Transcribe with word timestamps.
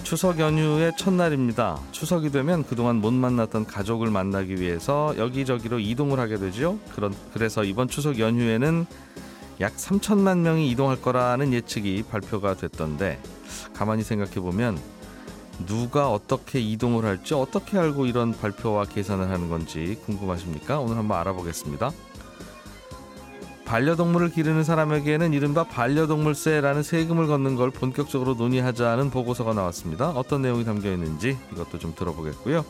추석 0.00 0.38
연휴의 0.38 0.92
첫날입니다. 0.96 1.78
추석이 1.92 2.30
되면 2.30 2.64
그동안 2.64 2.96
못 2.96 3.12
만났던 3.12 3.66
가족을 3.66 4.10
만나기 4.10 4.60
위해서 4.60 5.14
여기저기로 5.16 5.78
이동을 5.78 6.18
하게 6.18 6.38
되죠. 6.38 6.78
그런 6.94 7.14
그래서 7.32 7.64
이번 7.64 7.88
추석 7.88 8.18
연휴에는 8.18 8.86
약 9.60 9.76
3천만 9.76 10.38
명이 10.38 10.70
이동할 10.70 11.00
거라는 11.00 11.52
예측이 11.52 12.04
발표가 12.10 12.54
됐던데 12.54 13.20
가만히 13.74 14.02
생각해 14.02 14.34
보면 14.34 14.78
누가 15.66 16.10
어떻게 16.10 16.60
이동을 16.60 17.04
할지 17.04 17.34
어떻게 17.34 17.78
알고 17.78 18.06
이런 18.06 18.32
발표와 18.32 18.84
계산을 18.84 19.30
하는 19.30 19.48
건지 19.48 19.98
궁금하십니까? 20.06 20.80
오늘 20.80 20.96
한번 20.96 21.18
알아보겠습니다. 21.18 21.90
반려동물을 23.72 24.32
기르는 24.32 24.64
사람에게는 24.64 25.32
이른바 25.32 25.64
반려동물세라는 25.64 26.82
세금을 26.82 27.26
걷는 27.26 27.56
걸 27.56 27.70
본격적으로 27.70 28.34
논의하자는 28.34 29.08
보고서가 29.08 29.54
나왔습니다. 29.54 30.10
어떤 30.10 30.42
내용이 30.42 30.66
담겨 30.66 30.92
있는지 30.92 31.38
이것도 31.52 31.78
좀 31.78 31.94
들어보겠고요. 31.94 32.66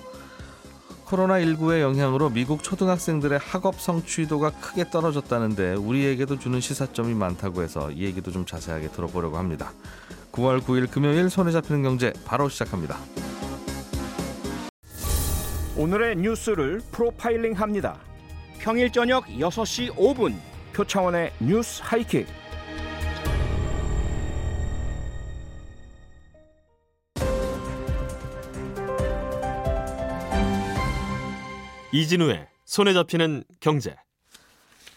코로나19의 1.07 1.81
영향으로 1.81 2.31
미국 2.31 2.63
초등학생들의 2.63 3.41
학업 3.43 3.81
성취도가 3.81 4.51
크게 4.51 4.91
떨어졌다는데 4.91 5.75
우리에게도 5.75 6.39
주는 6.39 6.61
시사점이 6.61 7.15
많다고 7.15 7.65
해서 7.65 7.91
이 7.91 8.05
얘기도 8.05 8.31
좀 8.31 8.47
자세하게 8.47 8.91
들어보려고 8.91 9.39
합니다. 9.39 9.73
9월 10.31 10.61
9일 10.61 10.89
금요일 10.89 11.31
손에 11.31 11.51
잡히는 11.51 11.83
경제 11.83 12.13
바로 12.25 12.49
시작합니다. 12.49 12.97
오늘의 15.77 16.15
뉴스를 16.15 16.81
프로파일링 16.93 17.55
합니다. 17.55 17.97
평일 18.61 18.93
저녁 18.93 19.27
6시 19.27 19.97
5분 19.97 20.52
표창원의 20.73 21.33
뉴스 21.41 21.83
하이킥. 21.85 22.27
이진우의 31.93 32.49
손에 32.65 32.95
잡히는 32.95 33.45
경제. 33.61 33.95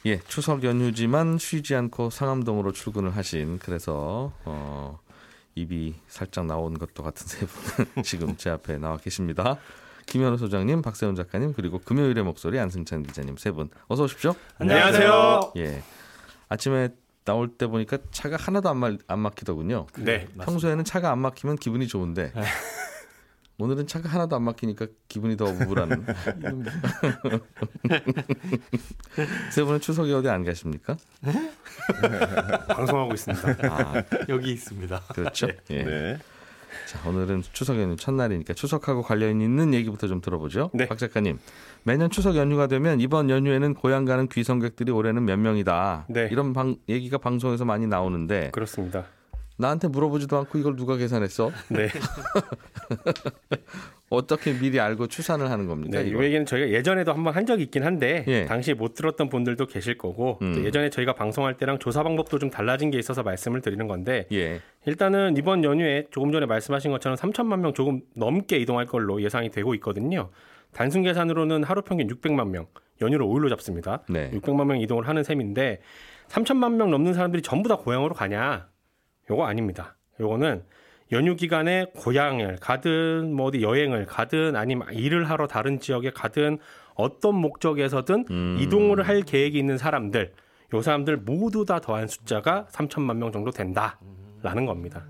예, 0.06 0.20
추석 0.28 0.64
연휴지만 0.64 1.38
쉬지 1.38 1.76
않고 1.76 2.10
상암동으로 2.10 2.72
출근을 2.72 3.18
하신 3.18 3.60
그래서 3.60 4.32
어, 4.46 4.98
입이 5.56 5.96
살짝 6.08 6.46
나온 6.46 6.78
것도 6.78 7.04
같은 7.04 7.28
세 7.28 7.46
분은 7.46 8.04
지금 8.06 8.38
제 8.38 8.50
앞에 8.50 8.78
나와 8.78 8.98
계십니다. 8.98 9.58
김현우 10.06 10.38
소장님, 10.38 10.82
박세훈 10.82 11.16
작가님 11.16 11.54
그리고 11.54 11.80
금요일의 11.80 12.24
목소리 12.24 12.60
안승찬 12.60 13.04
기자님 13.04 13.38
세 13.38 13.52
분 13.52 13.70
어서 13.88 14.04
오십시오. 14.04 14.34
안녕하세요. 14.60 15.54
예, 15.58 15.82
아침에 16.50 16.90
나올 17.26 17.50
때 17.50 17.66
보니까 17.68 17.98
차가 18.12 18.38
하나도 18.38 18.70
안, 18.70 18.78
말, 18.78 18.98
안 19.08 19.20
막히더군요. 19.20 19.88
네. 20.00 20.28
평소에는 20.42 20.84
차가 20.84 21.12
안 21.12 21.20
막히면 21.20 21.56
기분이 21.58 21.88
좋은데 21.88 22.32
오늘은 23.58 23.88
차가 23.88 24.10
하나도 24.10 24.36
안 24.36 24.44
막히니까 24.44 24.86
기분이 25.08 25.36
더 25.38 25.46
우울한. 25.46 26.06
세 29.50 29.64
분은 29.64 29.80
추석에 29.80 30.14
어디 30.14 30.30
안 30.30 30.44
가십니까? 30.44 30.98
방송하고 32.68 33.14
있습니다. 33.14 33.50
아, 33.72 34.04
여기 34.30 34.52
있습니다. 34.52 35.02
그렇죠. 35.14 35.48
네. 35.48 35.56
예. 35.72 35.84
네. 35.84 36.18
자, 36.86 37.10
오늘은 37.10 37.44
추석 37.54 37.80
연휴 37.80 37.96
첫날이니까 37.96 38.54
추석하고 38.54 39.02
관련 39.02 39.42
있는 39.42 39.74
얘기부터 39.74 40.08
좀 40.08 40.22
들어보죠. 40.22 40.72
네. 40.74 40.88
박 40.88 40.98
작가님, 40.98 41.40
매년 41.84 42.10
추석 42.10 42.36
연휴가 42.36 42.68
되면 42.68 43.00
이번 43.00 43.30
연휴에는 43.30 43.74
고향 43.74 44.06
가는 44.06 44.28
귀성객들이 44.28 44.92
올해는 44.92 45.26
몇 45.26 45.38
명이다. 45.38 46.06
네. 46.10 46.30
이런 46.32 46.54
방, 46.54 46.76
얘기가 46.90 47.18
방송에서 47.18 47.66
많이 47.66 47.88
나오는데 47.88 48.52
그렇습니다. 48.52 49.06
나한테 49.58 49.88
물어보지도 49.88 50.38
않고 50.38 50.58
이걸 50.58 50.76
누가 50.76 50.98
계산했어? 50.98 51.52
네. 51.70 51.88
어떻게 54.10 54.54
미리 54.54 54.80
알고 54.80 55.08
추산을 55.08 55.50
하는 55.50 55.68
겁니까? 55.68 56.02
네, 56.02 56.10
이? 56.10 56.14
얘기는 56.14 56.46
저희가 56.46 56.70
예전에도 56.70 57.14
한번 57.14 57.34
한 57.34 57.46
적이 57.46 57.64
있긴 57.64 57.84
한데 57.84 58.24
예. 58.28 58.46
당시에 58.46 58.74
못 58.74 58.94
들었던 58.94 59.30
분들도 59.30 59.66
계실 59.68 59.98
거고 59.98 60.40
음. 60.42 60.56
또 60.56 60.64
예전에 60.64 60.90
저희가 60.90 61.14
방송할 61.14 61.58
때랑 61.58 61.80
조사 61.80 62.04
방법도 62.04 62.40
좀 62.40 62.50
달라진 62.50 62.92
게 62.92 63.00
있어서 63.00 63.24
말씀을 63.24 63.62
드리는 63.62 63.88
건데 63.88 64.28
예. 64.32 64.62
일단은 64.86 65.38
이번 65.38 65.64
연휴에 65.64 66.06
조금 66.12 66.32
전에 66.32 66.46
말씀하신 66.46 66.92
것처럼 66.92 67.18
3천만 67.18 67.60
명 67.60 67.74
조금 67.74 68.02
넘게 68.14 68.58
이동할 68.58 68.86
걸로 68.86 69.22
예상이 69.22 69.50
되고 69.50 69.74
있거든요. 69.76 70.30
단순 70.72 71.04
계산으로는 71.04 71.64
하루 71.64 71.82
평균 71.82 72.08
600만 72.08 72.50
명, 72.50 72.68
연휴를 73.02 73.26
5일로 73.26 73.50
잡습니다. 73.50 74.04
네. 74.10 74.30
600만 74.32 74.66
명 74.66 74.80
이동을 74.80 75.08
하는 75.08 75.24
셈인데 75.24 75.80
3천만 76.28 76.74
명 76.74 76.92
넘는 76.92 77.14
사람들이 77.14 77.42
전부 77.42 77.70
다 77.70 77.78
고향으로 77.78 78.14
가냐? 78.14 78.68
요거 79.30 79.46
아닙니다. 79.46 79.96
요거는 80.20 80.64
연휴 81.12 81.36
기간에 81.36 81.86
고향을 81.96 82.58
가든 82.60 83.34
뭐 83.34 83.48
어디 83.48 83.62
여행을 83.62 84.06
가든 84.06 84.56
아니면 84.56 84.92
일을 84.94 85.30
하러 85.30 85.48
다른 85.48 85.80
지역에 85.80 86.12
가든 86.12 86.58
어떤 86.96 87.36
목적에서든 87.36 88.26
음. 88.30 88.58
이동을 88.60 89.08
할 89.08 89.22
계획이 89.22 89.58
있는 89.58 89.78
사람들 89.78 90.34
요 90.74 90.82
사람들 90.82 91.18
모두 91.18 91.66
다 91.66 91.80
더한 91.80 92.08
숫자가 92.08 92.68
3천만 92.72 93.18
명 93.18 93.32
정도 93.32 93.52
된다라는 93.52 94.66
겁니다. 94.66 95.06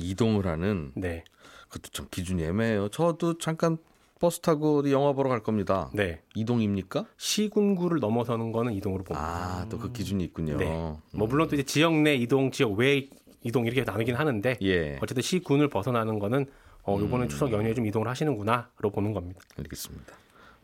이동을 0.00 0.46
하는 0.46 0.92
네. 0.94 1.24
그것도 1.68 1.90
좀 1.90 2.06
기준이 2.10 2.44
애매해요. 2.44 2.88
저도 2.90 3.38
잠깐 3.38 3.78
버스 4.20 4.40
타고 4.40 4.88
영화 4.90 5.12
보러 5.12 5.28
갈 5.28 5.40
겁니다. 5.42 5.90
네. 5.92 6.22
이동입니까? 6.34 7.04
시군구를 7.16 7.98
넘어서는 8.00 8.52
거는 8.52 8.72
이동으로 8.74 9.04
봅니다. 9.04 9.26
아, 9.26 9.66
또 9.68 9.78
그 9.78 9.92
기준이 9.92 10.22
있군요. 10.24 10.56
네. 10.56 10.66
뭐 10.66 11.26
물론 11.28 11.48
또 11.48 11.54
이제 11.56 11.62
지역 11.64 11.94
내 11.94 12.14
이동, 12.14 12.50
지역 12.50 12.72
외 12.72 13.08
이동 13.46 13.66
이렇게 13.66 13.84
나누긴 13.84 14.14
하는데 14.16 14.58
예, 14.62 14.98
어쨌든 15.00 15.22
시군을 15.22 15.68
벗어나는 15.68 16.18
거는 16.18 16.46
어 16.82 16.96
음. 16.96 17.02
요번에 17.02 17.28
추석 17.28 17.52
연휴에 17.52 17.74
좀 17.74 17.86
이동을 17.86 18.08
하시는구나로 18.08 18.90
보는 18.92 19.12
겁니다. 19.12 19.40
알겠습니다. 19.58 20.14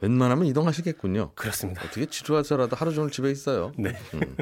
웬만하면 0.01 0.47
이동하시겠군요. 0.47 1.33
그렇습니다. 1.35 1.83
어떻게 1.85 2.07
지루해서라도 2.07 2.75
하루 2.77 2.93
종일 2.93 3.11
집에 3.11 3.31
있어요. 3.31 3.73
네. 3.79 3.97
음. 4.15 4.37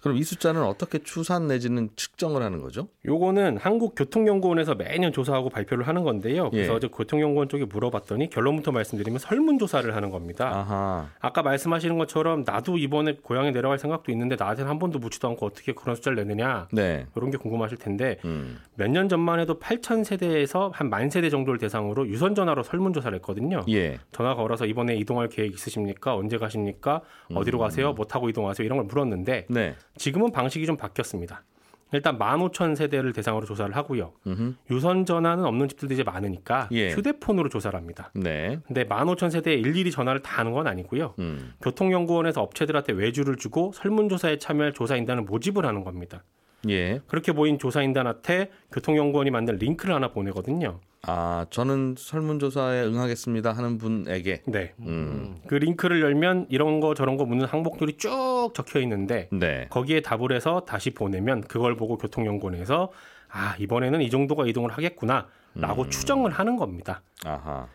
그럼 0.00 0.16
이 0.16 0.22
숫자는 0.22 0.62
어떻게 0.62 0.98
추산 1.00 1.46
내지는 1.46 1.90
측정을 1.96 2.42
하는 2.42 2.60
거죠? 2.60 2.88
요거는 3.06 3.56
한국교통연구원에서 3.58 4.74
매년 4.74 5.12
조사하고 5.12 5.48
발표를 5.50 5.88
하는 5.88 6.04
건데요. 6.04 6.50
그래서 6.50 6.72
예. 6.72 6.76
어제 6.76 6.88
교통연구원 6.88 7.48
쪽에 7.48 7.64
물어봤더니 7.64 8.30
결론부터 8.30 8.72
말씀드리면 8.72 9.18
설문조사를 9.18 9.94
하는 9.94 10.10
겁니다. 10.10 10.48
아하. 10.54 11.08
아까 11.20 11.42
말씀하시는 11.42 11.96
것처럼 11.98 12.44
나도 12.46 12.78
이번에 12.78 13.16
고향에 13.22 13.50
내려갈 13.50 13.78
생각도 13.78 14.12
있는데 14.12 14.36
나한테는 14.38 14.70
한 14.70 14.78
번도 14.78 14.98
묻지도 14.98 15.28
않고 15.28 15.46
어떻게 15.46 15.72
그런 15.72 15.96
숫자를 15.96 16.16
내느냐 16.16 16.68
네. 16.72 17.06
이런 17.16 17.30
게 17.30 17.38
궁금하실 17.38 17.78
텐데 17.78 18.18
음. 18.24 18.58
몇년 18.74 19.08
전만 19.08 19.40
해도 19.40 19.58
8천 19.58 20.04
세대에서 20.04 20.70
한 20.74 20.90
만 20.90 21.08
세대 21.08 21.30
정도를 21.30 21.58
대상으로 21.60 22.08
유선 22.08 22.34
전화로 22.34 22.64
설문 22.64 22.92
조사를 22.92 23.14
했거든요. 23.18 23.64
예. 23.68 23.98
전화 24.10 24.34
걸어서 24.34 24.66
이번에 24.66 24.96
이동할 24.96 25.28
계획 25.28 25.54
있으십니까? 25.54 26.16
언제 26.16 26.36
가십니까? 26.36 27.00
어디로 27.32 27.60
가세요? 27.60 27.92
뭐 27.92 28.04
타고 28.06 28.28
이동하세요? 28.28 28.64
이런 28.64 28.78
걸 28.78 28.86
물었는데 28.86 29.46
네. 29.48 29.76
지금은 30.00 30.32
방식이 30.32 30.64
좀 30.64 30.78
바뀌었습니다. 30.78 31.44
일단 31.92 32.16
15,000 32.18 32.74
세대를 32.74 33.12
대상으로 33.12 33.44
조사를 33.44 33.76
하고요. 33.76 34.12
음흠. 34.26 34.54
유선 34.70 35.04
전화는 35.04 35.44
없는 35.44 35.68
집들도 35.68 35.92
이제 35.92 36.02
많으니까 36.02 36.68
예. 36.72 36.90
휴대폰으로 36.90 37.50
조사를 37.50 37.76
합니다. 37.76 38.10
네. 38.14 38.60
근데 38.66 38.84
15,000 38.84 39.28
세대에 39.28 39.54
일일이 39.54 39.90
전화를 39.90 40.22
다 40.22 40.38
하는 40.38 40.52
건 40.52 40.66
아니고요. 40.68 41.14
음. 41.18 41.52
교통연구원에서 41.60 42.40
업체들한테 42.40 42.94
외주를 42.94 43.36
주고 43.36 43.72
설문조사에 43.74 44.38
참여할 44.38 44.72
조사인단을 44.72 45.24
모집을 45.24 45.66
하는 45.66 45.84
겁니다. 45.84 46.22
예. 46.68 47.00
그렇게 47.06 47.32
모인 47.32 47.58
조사인단한테 47.58 48.50
교통연구원이 48.72 49.30
만든 49.30 49.56
링크를 49.56 49.94
하나 49.94 50.08
보내거든요. 50.08 50.80
아, 51.02 51.46
저는 51.50 51.94
설문조사에 51.96 52.82
응하겠습니다 52.82 53.52
하는 53.52 53.78
분에게. 53.78 54.42
네. 54.46 54.74
음. 54.80 55.40
그 55.46 55.54
링크를 55.54 56.02
열면 56.02 56.46
이런 56.50 56.80
거 56.80 56.94
저런 56.94 57.16
거 57.16 57.24
묻는 57.24 57.46
항목들이 57.46 57.96
쭉 57.96 58.50
적혀 58.54 58.80
있는데 58.80 59.28
네. 59.32 59.66
거기에 59.70 60.02
답을 60.02 60.32
해서 60.32 60.60
다시 60.66 60.90
보내면 60.90 61.40
그걸 61.42 61.76
보고 61.76 61.96
교통연구원에서 61.96 62.92
아 63.30 63.56
이번에는 63.58 64.02
이 64.02 64.10
정도가 64.10 64.46
이동을 64.46 64.72
하겠구나라고 64.72 65.88
추정을 65.88 66.30
하는 66.32 66.56
겁니다. 66.56 67.00
아하. 67.24 67.68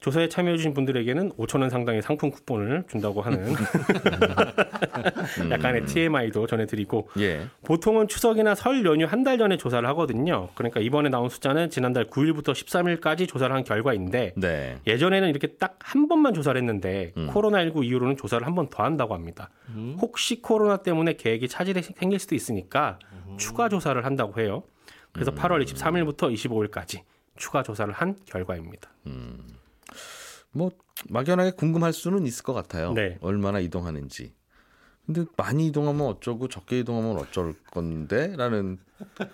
조사에 0.00 0.28
참여해주신 0.30 0.72
분들에게는 0.72 1.32
5천 1.32 1.60
원 1.60 1.68
상당의 1.68 2.00
상품 2.00 2.30
쿠폰을 2.30 2.84
준다고 2.88 3.20
하는 3.20 3.52
약간의 5.50 5.84
TMI도 5.84 6.46
전해드리고 6.46 7.10
예. 7.18 7.46
보통은 7.64 8.08
추석이나 8.08 8.54
설 8.54 8.84
연휴 8.86 9.04
한 9.04 9.20
달 9.20 9.36
전에 9.36 9.58
조사를 9.58 9.86
하거든요. 9.90 10.48
그러니까 10.54 10.80
이번에 10.80 11.10
나온 11.10 11.28
숫자는 11.28 11.68
지난달 11.68 12.06
9일부터 12.06 12.52
13일까지 12.54 13.28
조사를 13.28 13.54
한 13.54 13.62
결과인데 13.64 14.32
네. 14.36 14.78
예전에는 14.86 15.28
이렇게 15.28 15.48
딱 15.48 15.76
한 15.82 16.06
번만 16.08 16.32
조사를 16.34 16.58
했는데 16.58 17.12
음. 17.16 17.28
코로나19 17.30 17.84
이후로는 17.84 18.16
조사를 18.16 18.46
한 18.46 18.54
번 18.54 18.68
더 18.70 18.84
한다고 18.84 19.12
합니다. 19.14 19.50
혹시 20.00 20.40
코로나 20.40 20.76
때문에 20.78 21.14
계획이 21.14 21.48
차질이 21.48 21.82
생길 21.82 22.18
수도 22.18 22.34
있으니까 22.34 22.98
추가 23.38 23.68
조사를 23.68 24.02
한다고 24.04 24.40
해요. 24.40 24.62
그래서 25.12 25.32
8월 25.32 25.64
23일부터 25.64 26.32
25일까지 26.32 27.00
추가 27.36 27.62
조사를 27.62 27.92
한 27.92 28.16
결과입니다. 28.24 28.90
뭐 30.52 30.70
막연하게 31.08 31.52
궁금할 31.52 31.92
수는 31.92 32.26
있을 32.26 32.42
것 32.44 32.52
같아요. 32.52 32.92
네. 32.92 33.18
얼마나 33.20 33.58
이동하는지. 33.60 34.34
근데 35.06 35.24
많이 35.36 35.66
이동하면 35.68 36.06
어쩌고 36.06 36.48
적게 36.48 36.80
이동하면 36.80 37.16
어쩔 37.18 37.54
건데라는 37.72 38.78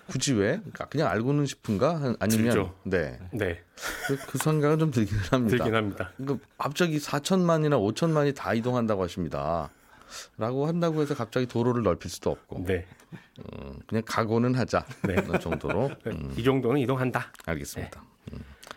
굳이 0.07 0.33
왜? 0.33 0.57
그러니까 0.59 0.87
그냥 0.87 1.09
알고는 1.09 1.45
싶은가? 1.45 2.01
한- 2.01 2.17
아니면 2.19 2.45
들죠. 2.45 2.75
네. 2.85 3.19
네, 3.33 3.63
그, 4.07 4.17
그 4.27 4.39
생각은 4.39 4.79
좀 4.79 4.91
들긴 4.91 5.19
합니다. 5.31 5.57
들긴 5.57 5.75
합니다. 5.75 6.13
그 6.17 6.39
갑자기 6.57 6.99
4천만이나 6.99 7.79
5천만이 7.95 8.35
다 8.35 8.55
이동한다고 8.55 9.03
하십니다. 9.03 9.71
라고 10.39 10.67
한다고 10.67 11.03
해서 11.03 11.15
갑자기 11.15 11.47
도로를 11.47 11.83
넓힐 11.83 12.09
수도 12.11 12.31
없고 12.31 12.65
네, 12.67 12.87
음, 13.41 13.79
그냥 13.89 14.03
각오는 14.07 14.55
하자 14.55 14.87
네. 15.03 15.17
그 15.17 15.39
정도로 15.41 15.91
음, 16.07 16.35
이 16.39 16.45
정도는 16.45 16.81
이동한다. 16.81 17.33
알겠습니다. 17.45 18.01
음. 18.01 18.07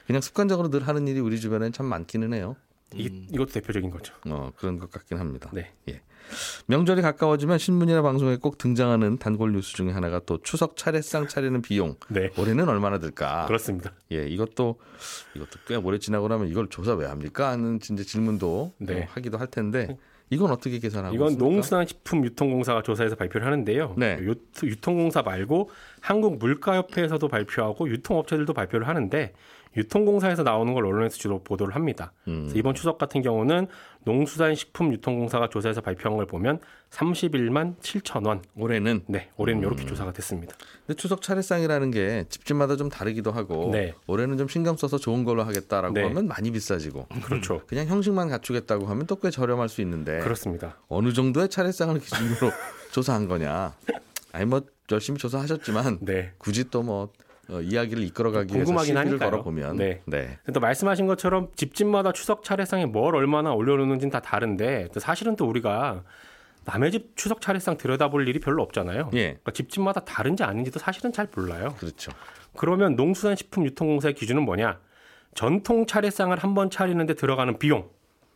그냥 0.08 0.22
습관적으로 0.22 0.70
늘 0.70 0.88
하는 0.88 1.08
일이 1.08 1.20
우리 1.20 1.40
주변엔 1.40 1.72
참 1.72 1.86
많기는 1.86 2.34
해요. 2.34 2.56
이, 2.96 3.28
이것도 3.32 3.52
대표적인 3.52 3.92
거죠. 3.92 4.14
어, 4.28 4.52
그런 4.56 4.80
것 4.80 4.90
같긴 4.90 5.20
합니다. 5.20 5.50
네. 5.54 5.72
예. 5.90 6.02
명절이 6.68 7.02
가까워지면 7.02 7.58
신문이나 7.58 8.02
방송에 8.02 8.38
꼭 8.38 8.58
등장하는 8.58 9.18
단골 9.18 9.54
뉴스 9.54 9.74
중에 9.74 9.92
하나가 9.92 10.20
또 10.26 10.40
추석 10.44 10.78
차례상 10.78 11.28
차리는 11.28 11.62
비용. 11.62 11.96
네, 12.10 12.30
올해는 12.38 12.70
얼마나 12.70 13.00
들까? 13.00 13.46
그렇습니다. 13.48 13.94
예, 14.12 14.28
이것도 14.28 14.80
이것도 15.36 15.60
꽤 15.68 15.76
오래 15.76 15.98
지나고 15.98 16.28
나면 16.28 16.48
이걸 16.48 16.68
조사 16.70 16.94
왜 16.94 17.08
합니까? 17.08 17.50
하는 17.50 17.80
진짜 17.80 18.04
질문도 18.04 18.74
네. 18.78 19.04
어, 19.04 19.06
하기도 19.10 19.38
할 19.38 19.48
텐데 19.48 19.98
이건 20.30 20.52
어떻게 20.52 20.78
계산하고 20.78 21.16
이건 21.16 21.30
있습니까? 21.30 21.52
농수산식품유통공사가 21.52 22.84
조사해서 22.84 23.16
발표를 23.16 23.48
하는데요. 23.48 23.96
네. 23.98 24.20
유, 24.22 24.36
유통공사 24.62 25.24
말고 25.24 25.72
한국물가협회에서도 26.02 27.28
발표하고 27.28 27.90
유통업체들도 27.90 28.54
발표를 28.54 28.88
하는데 28.88 29.34
유통공사에서 29.78 30.44
나오는 30.44 30.74
걸 30.74 30.86
언론에서 30.86 31.18
주로 31.18 31.44
보도를 31.44 31.76
합니다. 31.76 32.12
음. 32.28 32.52
이번 32.56 32.74
추석 32.74 32.98
같은 32.98 33.22
경우는 33.22 33.68
농수산식품유통공사가 34.06 35.50
조사해서 35.50 35.82
발표한 35.82 36.18
걸 36.18 36.26
보면 36.26 36.60
31만 36.90 37.78
7천 37.80 38.26
원. 38.26 38.42
올해는 38.56 39.04
네, 39.08 39.30
올해는 39.38 39.62
이렇게 39.62 39.86
조사가 39.86 40.12
됐습니다. 40.14 40.56
근데 40.88 40.98
추석 41.00 41.22
차례상이라는 41.22 41.92
게 41.92 42.26
집집마다 42.30 42.76
좀 42.78 42.90
다르기도 42.90 43.32
하고 43.32 43.70
네. 43.72 43.94
올해는 44.08 44.38
좀 44.38 44.48
신경 44.48 44.76
써서 44.76 44.98
좋은 44.98 45.24
걸로 45.24 45.44
하겠다라고 45.44 45.94
네. 45.94 46.04
하면 46.04 46.28
많이 46.28 46.50
비싸지고 46.52 47.08
그렇죠. 47.24 47.62
그냥 47.68 47.86
형식만 47.88 48.30
갖추겠다고 48.30 48.86
하면 48.88 49.06
또 49.06 49.20
꽤 49.20 49.30
저렴할 49.32 49.68
수 49.68 49.82
있는데 49.82 50.20
그렇습니다. 50.20 50.78
어느 50.88 51.12
정도의 51.12 51.50
차례상을 51.50 52.00
기준으로 52.00 52.52
조사한 52.94 53.28
거냐? 53.28 53.74
아니 54.32 54.46
뭐 54.46 54.62
열심히 54.92 55.20
조사하셨지만 55.20 56.00
네. 56.02 56.32
굳이 56.38 56.70
또뭐 56.70 57.12
이야기를 57.50 58.04
이끌어가기 58.04 58.54
위해서 58.56 58.72
시비를. 58.78 59.18
걸어보면 59.18 59.78
네. 59.78 60.02
네. 60.06 60.38
또 60.54 60.60
말씀하신 60.60 61.08
것처럼 61.08 61.50
집집마다 61.56 62.12
추석 62.12 62.44
차례상에 62.44 62.86
뭘 62.86 63.16
얼마나 63.16 63.52
올려놓는지는 63.54 64.12
다 64.12 64.20
다른데 64.20 64.90
또 64.94 65.00
사실은 65.00 65.36
또 65.36 65.46
우리가 65.48 66.04
남의 66.66 66.92
집 66.92 67.16
추석 67.16 67.42
차례상 67.42 67.78
들여다볼 67.78 68.28
일이 68.28 68.40
별로 68.40 68.62
없잖아요. 68.64 69.10
예. 69.14 69.24
그러니까 69.30 69.52
집집마다 69.52 70.02
다른지 70.02 70.44
아닌지도 70.44 70.78
사실은 70.80 71.12
잘 71.12 71.28
몰라요. 71.36 71.74
그렇죠. 71.80 72.12
그러면 72.58 72.96
농수산식품유통공사의 72.96 74.14
기준은 74.14 74.44
뭐냐? 74.44 74.80
전통 75.34 75.86
차례상을 75.86 76.36
한 76.38 76.54
번 76.54 76.70
차리는데 76.70 77.14
들어가는 77.16 77.58
비용. 77.60 77.90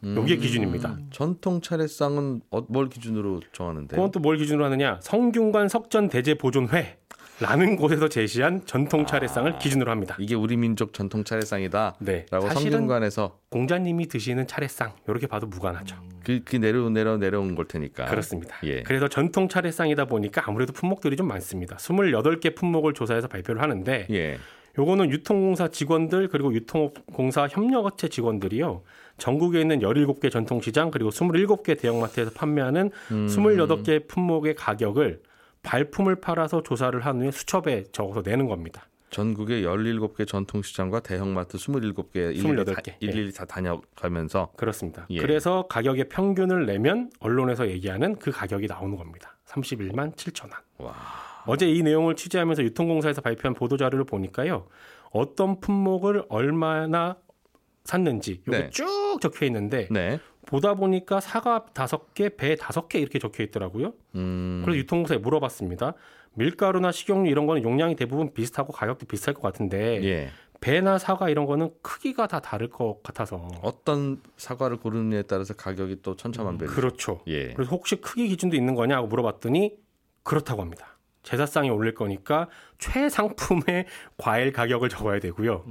음. 0.04 0.16
요게 0.18 0.38
기준입니다. 0.38 0.98
전통 1.12 1.62
차례상은 1.62 2.42
어, 2.52 2.62
뭘 2.68 2.90
기준으로 2.90 3.40
정하는데? 3.54 3.96
그건 3.96 4.12
또 4.12 4.20
뭘 4.20 4.38
기준으로 4.38 4.66
하느냐? 4.66 5.00
성균관 5.02 5.70
석전 5.70 6.10
대제 6.10 6.34
보존회. 6.36 6.98
라는 7.40 7.76
곳에서 7.76 8.08
제시한 8.08 8.62
전통 8.66 9.06
차례상을 9.06 9.58
기준으로 9.58 9.90
합니다. 9.90 10.16
이게 10.20 10.36
우리 10.36 10.56
민족 10.56 10.94
전통 10.94 11.24
차례상이다라고 11.24 12.06
네. 12.06 12.26
사실은 12.30 12.54
성균관에서 12.54 13.40
공자님이 13.50 14.08
드시는 14.08 14.48
차례상 14.48 14.94
이렇게 15.08 15.28
봐도 15.28 15.48
무관하죠. 15.48 15.96
그, 16.24 16.42
그 16.46 16.58
내려 16.58 16.90
내려 16.90 17.18
내려온 17.18 17.56
걸 17.56 17.66
테니까. 17.66 18.06
그렇습니다. 18.06 18.56
예. 18.64 18.84
그래서 18.84 19.08
전통 19.08 19.50
차례상이다 19.50 20.06
보니까 20.06 20.44
아무래도 20.46 20.74
품목들이 20.74 21.18
좀 21.18 21.28
많습니다. 21.28 21.78
28개 21.78 22.56
품목을 22.56 22.94
조사해서 22.94 23.28
발표를 23.28 23.62
하는데 23.62 24.08
예. 24.12 24.38
요거는 24.78 25.12
유통공사 25.12 25.68
직원들 25.68 26.30
그리고 26.30 26.54
유통공사 26.54 27.48
협력업체 27.48 28.08
직원들이요. 28.10 28.82
전국에 29.18 29.62
있는 29.62 29.80
17개 29.80 30.32
전통시장 30.32 30.90
그리고 30.90 31.10
27개 31.12 31.80
대형마트에서 31.80 32.32
판매하는 32.32 32.90
음. 33.12 33.28
28개 33.28 34.08
품목의 34.08 34.56
가격을 34.56 35.22
발품을 35.64 36.18
팔아서 36.18 36.62
조사를 36.62 37.00
한 37.00 37.22
후에 37.22 37.32
수첩에 37.32 37.86
적어서 37.92 38.22
내는 38.24 38.48
겁니다. 38.48 38.88
전국의 39.10 39.64
17개 39.64 40.28
전통시장과 40.28 41.02
대형마트 41.02 41.58
27개 41.58 42.36
28 42.36 42.76
개. 42.84 42.96
일일이 43.00 43.32
다 43.32 43.46
다녀가면서 43.46 44.52
그렇습니다. 44.58 45.06
예. 45.12 45.20
그래서 45.20 45.68
가격의 45.68 46.10
평균을 46.10 46.66
내면 46.66 47.12
언론에서 47.20 47.70
얘기하는 47.70 48.16
그 48.18 48.32
가격이 48.32 48.68
나오는 48.68 48.98
겁니다. 48.98 49.38
31만 49.46 50.16
7천 50.16 50.52
원. 50.52 50.52
와. 50.80 50.96
어제 51.46 51.70
이 51.70 51.84
내용을 51.84 52.16
취재하면서 52.16 52.64
유통공사에서 52.64 53.22
발표한 53.22 53.54
보도 53.54 53.78
자료를 53.78 54.06
보니까요. 54.06 54.68
어떤 55.12 55.60
품목을 55.60 56.26
얼마나 56.30 57.18
샀는지 57.84 58.42
이게 58.48 58.52
네. 58.52 58.70
쭉 58.72 59.20
적혀 59.22 59.46
있는데 59.46 59.88
네. 59.92 60.20
보다 60.46 60.74
보니까 60.74 61.20
사과 61.20 61.66
다섯 61.74 62.14
개, 62.14 62.30
배 62.30 62.56
다섯 62.56 62.88
개 62.88 63.00
이렇게 63.00 63.20
적혀 63.20 63.44
있더라고요. 63.44 63.94
음. 64.16 64.62
그래서 64.64 64.78
유통공사에 64.80 65.18
물어봤습니다. 65.18 65.94
밀가루나 66.36 66.92
식용유 66.92 67.30
이런 67.30 67.46
거는 67.46 67.64
용량이 67.64 67.96
대부분 67.96 68.34
비슷하고 68.34 68.74
가격도 68.74 69.06
비쌀 69.06 69.34
것 69.34 69.42
같은데 69.42 70.04
예. 70.04 70.30
배나 70.62 70.98
사과 70.98 71.30
이런 71.30 71.46
거는 71.46 71.72
크기가 71.82 72.28
다 72.28 72.40
다를 72.40 72.70
것 72.70 73.04
같아서 73.04 73.50
어떤 73.62 74.22
사과를 74.38 74.78
고르느냐에 74.78 75.24
따라서 75.24 75.54
가격이 75.54 76.02
또 76.02 76.16
천차만별. 76.16 76.70
그렇죠. 76.70 77.22
예. 77.28 77.54
그래서 77.54 77.70
혹시 77.72 77.98
크기 77.98 78.28
기준도 78.30 78.56
있는 78.56 78.74
거냐고 78.74 79.08
물어봤더니 79.08 79.76
그렇다고 80.24 80.62
합니다. 80.62 80.98
제사상에 81.24 81.70
올릴 81.70 81.94
거니까 81.94 82.48
최상품의 82.80 83.86
과일 84.18 84.52
가격을 84.52 84.90
적어야 84.90 85.20
되고요. 85.20 85.64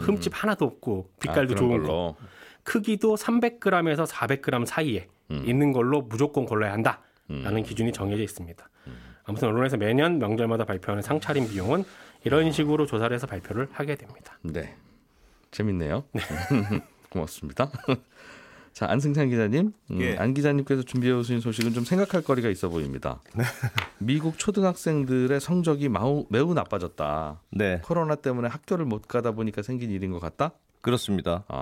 흠집 0.00 0.32
하나도 0.34 0.64
없고 0.64 1.10
빛깔도 1.20 1.52
음. 1.52 1.56
아, 1.56 1.58
좋은 1.58 1.82
거. 1.82 1.86
걸로. 1.86 2.16
크기도 2.62 3.16
300g에서 3.16 4.06
400g 4.06 4.66
사이에 4.66 5.08
음. 5.30 5.44
있는 5.46 5.72
걸로 5.72 6.02
무조건 6.02 6.44
골라야 6.44 6.72
한다라는 6.72 7.62
기준이 7.62 7.92
정해져 7.92 8.22
있습니다. 8.22 8.68
아무튼 9.24 9.48
언론에서 9.48 9.76
매년 9.76 10.18
명절마다 10.18 10.64
발표하는 10.64 11.02
상차림 11.02 11.48
비용은 11.48 11.84
이런 12.24 12.50
식으로 12.52 12.86
조사를 12.86 13.14
해서 13.14 13.26
발표를 13.26 13.68
하게 13.72 13.94
됩니다. 13.94 14.38
네. 14.42 14.74
재밌네요. 15.50 16.04
고맙습니다. 17.10 17.70
자, 18.72 18.86
안승찬 18.88 19.28
기자님. 19.30 19.72
음, 19.90 20.00
예. 20.00 20.16
안 20.16 20.32
기자님께서 20.32 20.82
준비해 20.82 21.12
오신 21.12 21.40
소식은 21.40 21.72
좀 21.72 21.84
생각할 21.84 22.22
거리가 22.22 22.48
있어 22.50 22.68
보입니다. 22.68 23.20
네. 23.34 23.44
미국 23.98 24.38
초등학생들의 24.38 25.40
성적이 25.40 25.88
마우, 25.88 26.26
매우 26.28 26.54
나빠졌다. 26.54 27.40
네, 27.50 27.80
코로나 27.84 28.14
때문에 28.14 28.48
학교를 28.48 28.84
못 28.84 29.08
가다 29.08 29.32
보니까 29.32 29.62
생긴 29.62 29.90
일인 29.90 30.12
것 30.12 30.20
같다? 30.20 30.52
그렇습니다. 30.80 31.44
아. 31.48 31.54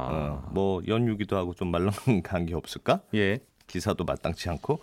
어, 0.44 0.50
뭐 0.52 0.82
연휴기도 0.86 1.36
하고 1.36 1.54
좀 1.54 1.70
말랑간 1.70 2.46
게 2.46 2.54
없을까? 2.56 3.00
예. 3.14 3.40
기사도 3.66 4.04
마땅치 4.04 4.48
않고 4.48 4.80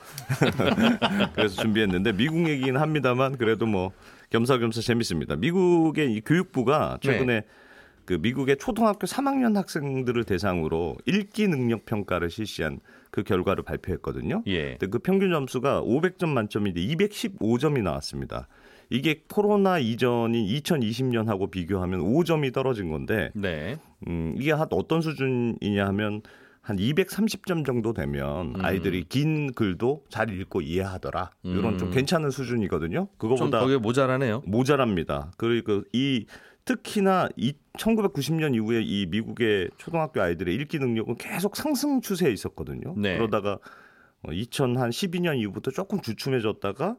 그래서 1.34 1.60
준비했는데 1.60 2.12
미국 2.14 2.48
얘기는 2.48 2.80
합니다만 2.80 3.36
그래도 3.36 3.66
뭐 3.66 3.92
겸사겸사 4.30 4.82
재밌습니다. 4.82 5.36
미국의 5.38 6.14
이 6.14 6.22
교육부가 6.22 7.00
최근에 7.02 7.46
그 8.06 8.14
미국의 8.14 8.58
초등학교 8.58 9.08
3학년 9.08 9.56
학생들을 9.56 10.24
대상으로 10.26 10.98
읽기 11.08 11.48
능력 11.48 11.86
평가를 11.86 12.30
실시한 12.30 12.80
그 13.10 13.24
결과를 13.24 13.64
발표했거든요. 13.64 14.44
예. 14.46 14.72
근데 14.72 14.88
그 14.88 15.00
평균 15.00 15.32
점수가 15.32 15.82
500점 15.82 16.30
만점인데 16.30 16.82
215점이 16.82 17.82
나왔습니다. 17.82 18.48
이게 18.90 19.24
코로나 19.30 19.80
이전인 19.80 20.46
2020년하고 20.46 21.50
비교하면 21.50 22.02
5점이 22.02 22.54
떨어진 22.54 22.90
건데 22.90 23.32
네. 23.34 23.78
음, 24.08 24.36
이게 24.38 24.52
한 24.52 24.68
어떤 24.72 25.02
수준이냐 25.02 25.86
하면 25.88 26.22
한 26.62 26.78
230점 26.78 27.64
정도 27.64 27.94
되면 27.94 28.56
음. 28.56 28.66
아이들이 28.66 29.04
긴 29.08 29.54
글도 29.54 30.06
잘 30.10 30.32
읽고 30.32 30.62
이해하더라. 30.62 31.30
이런 31.44 31.78
좀 31.78 31.90
음. 31.90 31.94
괜찮은 31.94 32.32
수준이거든요. 32.32 32.98
좀 32.98 33.08
그거보다 33.18 33.60
거기에 33.60 33.78
모자라네요. 33.78 34.42
모자랍니다. 34.48 35.32
그리고 35.38 35.84
이 35.94 36.26
특히나 36.66 37.30
이 37.38 37.54
1990년 37.78 38.56
이후에 38.56 38.82
이 38.82 39.06
미국의 39.06 39.70
초등학교 39.78 40.22
아이들의 40.22 40.56
읽기 40.56 40.80
능력은 40.80 41.18
계속 41.18 41.56
상승 41.56 42.02
추세에 42.02 42.32
있었거든요. 42.32 42.96
네. 42.98 43.16
그러다가 43.18 43.60
2012년 44.24 45.38
이후부터 45.38 45.70
조금 45.70 46.02
주춤해졌다가 46.02 46.98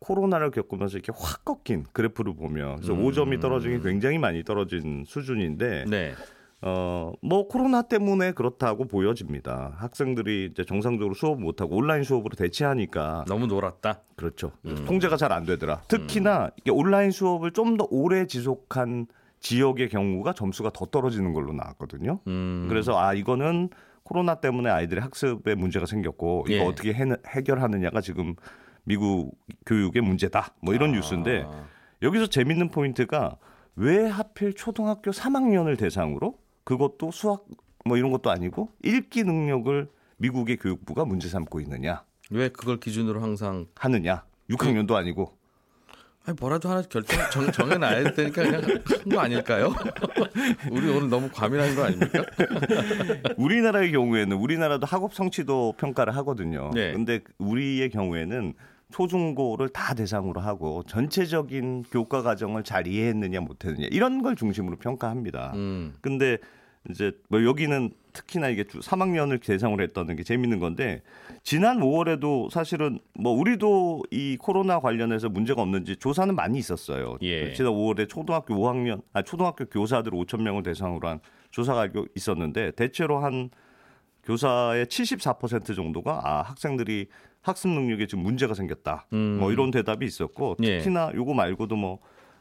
코로나를 0.00 0.50
겪으면서 0.50 0.96
이렇게 0.98 1.12
확 1.16 1.44
꺾인 1.44 1.84
그래프를 1.92 2.34
보면 2.34 2.76
그래서 2.76 2.92
음. 2.92 3.04
5점이 3.04 3.40
떨어지기 3.40 3.80
굉장히 3.82 4.18
많이 4.18 4.44
떨어진 4.44 5.04
수준인데 5.06 5.84
네. 5.88 6.12
어, 6.60 7.12
뭐 7.22 7.46
코로나 7.46 7.82
때문에 7.82 8.32
그렇다고 8.32 8.86
보여집니다. 8.86 9.74
학생들이 9.76 10.48
이제 10.50 10.64
정상적으로 10.64 11.14
수업 11.14 11.40
못 11.40 11.60
하고 11.60 11.76
온라인 11.76 12.02
수업으로 12.02 12.34
대체하니까 12.34 13.24
너무 13.28 13.46
놀았다. 13.46 14.00
그렇죠. 14.16 14.52
음. 14.64 14.84
통제가 14.86 15.16
잘 15.16 15.30
안 15.32 15.44
되더라. 15.44 15.82
특히나 15.88 16.50
이게 16.56 16.70
온라인 16.72 17.10
수업을 17.12 17.52
좀 17.52 17.76
더 17.76 17.86
오래 17.90 18.26
지속한 18.26 19.06
지역의 19.40 19.88
경우가 19.88 20.32
점수가 20.32 20.70
더 20.74 20.86
떨어지는 20.86 21.32
걸로 21.32 21.52
나왔거든요. 21.52 22.18
음. 22.26 22.66
그래서 22.68 22.98
아 22.98 23.14
이거는 23.14 23.68
코로나 24.02 24.36
때문에 24.36 24.68
아이들의 24.68 25.00
학습에 25.02 25.54
문제가 25.54 25.86
생겼고 25.86 26.46
이거 26.48 26.56
예. 26.56 26.66
어떻게 26.66 26.92
해, 26.92 27.04
해결하느냐가 27.28 28.00
지금 28.00 28.34
미국 28.92 29.38
교육의 29.66 30.00
문제다. 30.00 30.54
뭐 30.62 30.72
이런 30.74 30.92
뉴스인데 30.92 31.44
아. 31.46 31.66
여기서 32.00 32.26
재밌는 32.28 32.70
포인트가 32.70 33.36
왜 33.76 34.06
하필 34.08 34.54
초등학교 34.54 35.10
3학년을 35.10 35.78
대상으로 35.78 36.38
그것도 36.64 37.10
수학 37.10 37.44
뭐 37.84 37.98
이런 37.98 38.10
것도 38.10 38.30
아니고 38.30 38.70
읽기 38.82 39.24
능력을 39.24 39.88
미국의 40.16 40.56
교육부가 40.56 41.04
문제 41.04 41.28
삼고 41.28 41.60
있느냐 41.60 42.02
왜 42.30 42.48
그걸 42.48 42.80
기준으로 42.80 43.20
항상 43.22 43.66
하느냐 43.76 44.24
6학년도 44.50 44.92
아니고 44.94 45.36
아니 46.24 46.36
뭐라도 46.40 46.68
하나 46.70 46.82
결정 46.82 47.18
정, 47.30 47.52
정해놔야 47.52 48.12
되니까 48.14 48.42
그냥 48.42 48.62
한 48.64 49.08
거 49.10 49.20
아닐까요? 49.20 49.74
우리 50.72 50.88
오늘 50.90 51.08
너무 51.10 51.28
과민한 51.32 51.74
거 51.74 51.84
아닙니까? 51.84 52.22
우리나라의 53.36 53.92
경우에는 53.92 54.36
우리나라도 54.36 54.86
학업 54.86 55.14
성취도 55.14 55.74
평가를 55.78 56.14
하거든요. 56.16 56.70
네. 56.74 56.92
근데 56.92 57.20
우리의 57.38 57.90
경우에는 57.90 58.54
초중고를 58.92 59.68
다 59.68 59.94
대상으로 59.94 60.40
하고 60.40 60.82
전체적인 60.84 61.84
교과 61.90 62.22
과정을 62.22 62.64
잘 62.64 62.86
이해했느냐 62.86 63.40
못했느냐 63.40 63.88
이런 63.90 64.22
걸 64.22 64.34
중심으로 64.34 64.76
평가합니다. 64.76 65.52
음. 65.54 65.94
근데 66.00 66.38
이제 66.88 67.12
뭐 67.28 67.44
여기는 67.44 67.90
특히나 68.14 68.48
이게 68.48 68.64
주 68.64 68.78
3학년을 68.78 69.44
대상으로 69.44 69.82
했다는 69.82 70.16
게 70.16 70.22
재밌는 70.22 70.58
건데 70.58 71.02
지난 71.42 71.80
5월에도 71.80 72.50
사실은 72.50 72.98
뭐 73.12 73.32
우리도 73.32 74.04
이 74.10 74.36
코로나 74.40 74.80
관련해서 74.80 75.28
문제가 75.28 75.60
없는지 75.60 75.96
조사는 75.96 76.34
많이 76.34 76.58
있었어요. 76.58 77.18
예. 77.22 77.52
지난 77.52 77.72
5월에 77.72 78.08
초등학교 78.08 78.54
5학년 78.54 79.02
아 79.12 79.22
초등학교 79.22 79.66
교사들 79.66 80.12
5천 80.12 80.40
명을 80.40 80.62
대상으로 80.62 81.08
한 81.08 81.20
조사가 81.50 81.90
있었는데 82.16 82.70
대체로 82.72 83.18
한 83.18 83.50
교사의 84.24 84.86
74% 84.86 85.76
정도가 85.76 86.20
아 86.24 86.42
학생들이 86.42 87.08
학습 87.42 87.68
능력에 87.68 88.06
지금 88.06 88.24
문제가 88.24 88.54
생겼다. 88.54 89.06
음. 89.12 89.38
뭐 89.40 89.52
이런 89.52 89.70
대답이 89.70 90.04
있었고 90.04 90.56
예. 90.62 90.78
특히나 90.78 91.12
요거 91.14 91.34
말고도 91.34 91.76
뭐 91.76 91.98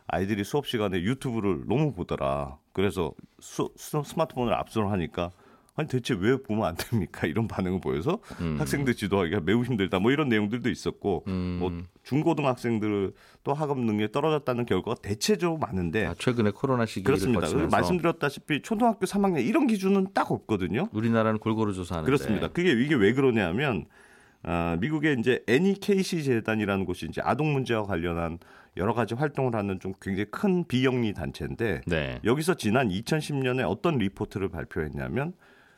아이들이 0.07 0.43
수업 0.43 0.67
시간에 0.67 1.01
유튜브를 1.01 1.63
너무 1.67 1.93
보더라. 1.93 2.57
그래서 2.73 3.11
수, 3.39 3.71
수- 3.75 4.03
스마트폰을 4.05 4.53
압수를 4.53 4.89
하니까 4.91 5.31
아니 5.75 5.87
대체 5.87 6.15
왜 6.19 6.41
보면 6.41 6.65
안 6.65 6.75
됩니까? 6.75 7.27
이런 7.27 7.47
반응을 7.47 7.79
보여서 7.81 8.19
음. 8.41 8.55
학생들 8.59 8.95
지도하기가 8.95 9.41
매우 9.41 9.63
힘들다. 9.63 9.99
뭐 9.99 10.11
이런 10.11 10.27
내용들도 10.27 10.69
있었고 10.69 11.23
음. 11.27 11.57
뭐 11.59 11.71
중고등학생들 12.03 13.13
또 13.43 13.53
학업 13.53 13.79
능력이 13.79 14.11
떨어졌다는 14.11 14.65
결과가 14.65 14.99
대체적으로 15.01 15.59
많은데 15.59 16.05
아, 16.07 16.15
최근에 16.17 16.51
코로나 16.51 16.85
시기를 16.87 17.05
그렇습니다. 17.05 17.41
거치면서 17.41 17.75
말씀드렸다시피 17.75 18.61
초등학교 18.63 19.05
3학년 19.05 19.45
이런 19.45 19.67
기준은 19.67 20.07
딱 20.13 20.31
없거든요. 20.31 20.87
우리나라는 20.93 21.39
골고루 21.39 21.73
조사하는데 21.73 22.07
그렇습니다. 22.07 22.47
그게 22.47 22.71
이게 22.71 22.95
왜 22.95 23.13
그러냐면 23.13 23.85
아, 24.43 24.77
미국의 24.79 25.17
이제 25.19 25.43
NEKC 25.47 26.23
재단이라는 26.23 26.85
곳이 26.85 27.05
이제 27.07 27.21
아동 27.23 27.53
문제와 27.53 27.83
관련한 27.83 28.39
여러 28.77 28.93
가지 28.93 29.15
활동을 29.15 29.55
하는 29.55 29.79
좀 29.79 29.93
굉장히 30.01 30.29
큰 30.29 30.63
비영리 30.65 31.13
단체인데 31.13 31.81
네. 31.85 32.19
여기서 32.23 32.53
지난 32.53 32.89
2010년에 32.89 33.67
어떤 33.67 33.97
리포트를 33.97 34.49
발표했냐면 34.49 35.33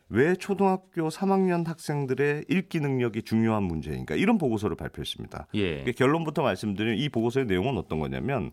왜 0.09 0.35
초등학교 0.35 1.07
3학년 1.09 1.65
학생들의 1.65 2.45
읽기 2.49 2.79
능력이 2.79 3.21
중요한 3.21 3.63
문제인가 3.63 4.15
이런 4.15 4.37
보고서를 4.37 4.75
발표했습니다. 4.75 5.47
예. 5.53 5.83
그 5.83 5.91
결론부터 5.91 6.41
말씀드리면 6.41 6.97
이 6.97 7.09
보고서의 7.09 7.45
내용은 7.45 7.77
어떤 7.77 7.99
거냐면 7.99 8.51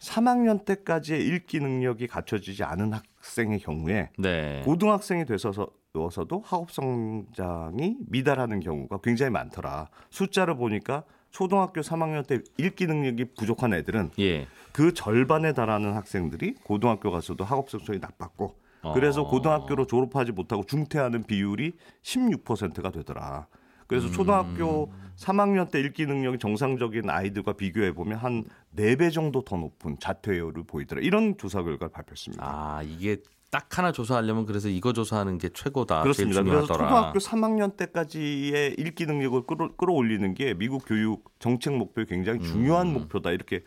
3학년 0.00 0.64
때까지의 0.64 1.26
읽기 1.26 1.60
능력이 1.60 2.06
갖춰지지 2.06 2.64
않은 2.64 2.92
학생의 2.92 3.58
경우에 3.60 4.10
네. 4.16 4.62
고등학생이 4.64 5.26
돼서 5.26 5.52
도 5.92 6.42
학업 6.44 6.70
성장이 6.70 7.96
미달하는 8.08 8.60
경우가 8.60 8.98
굉장히 9.02 9.30
많더라. 9.30 9.88
숫자를 10.10 10.56
보니까 10.56 11.04
초등학교 11.30 11.80
3학년 11.80 12.26
때 12.26 12.40
읽기 12.58 12.86
능력이 12.86 13.34
부족한 13.36 13.74
애들은 13.74 14.10
예. 14.18 14.46
그 14.72 14.94
절반에 14.94 15.52
달하는 15.52 15.94
학생들이 15.94 16.54
고등학교 16.62 17.10
가서도 17.10 17.44
학업 17.44 17.70
성적이 17.70 17.98
나빴고 17.98 18.54
그래서 18.94 19.22
어. 19.22 19.28
고등학교로 19.28 19.86
졸업하지 19.86 20.32
못하고 20.32 20.64
중퇴하는 20.64 21.24
비율이 21.24 21.72
16%가 22.02 22.90
되더라. 22.90 23.48
그래서 23.86 24.10
초등학교 24.10 24.92
3학년 25.16 25.70
때 25.70 25.80
읽기 25.80 26.06
능력이 26.06 26.38
정상적인 26.38 27.08
아이들과 27.08 27.54
비교해 27.54 27.92
보면 27.92 28.18
한 28.18 28.44
4배 28.76 29.12
정도 29.12 29.42
더 29.42 29.56
높은 29.56 29.98
자퇴율을 29.98 30.64
보이더라. 30.64 31.00
이런 31.00 31.36
조사 31.38 31.62
결과를 31.62 31.90
발표했습니다. 31.90 32.44
아 32.44 32.82
이게 32.82 33.16
딱 33.50 33.78
하나 33.78 33.92
조사하려면 33.92 34.44
그래서 34.44 34.68
이거 34.68 34.92
조사하는 34.92 35.38
게 35.38 35.48
최고다. 35.48 36.02
그렇습니다. 36.02 36.42
그래서. 36.42 36.66
초등학교 36.66 37.18
3학년 37.18 37.76
때까지의 37.76 38.76
읽기 38.78 39.06
능력을 39.06 39.42
끌어, 39.46 39.70
끌어 39.76 39.94
올리는 39.94 40.34
게 40.34 40.54
미국 40.54 40.84
교육 40.86 41.24
정책 41.38 41.74
목표의 41.74 42.06
굉장히 42.06 42.40
중요한 42.40 42.88
음. 42.88 42.92
목표다. 42.94 43.30
이렇게 43.30 43.62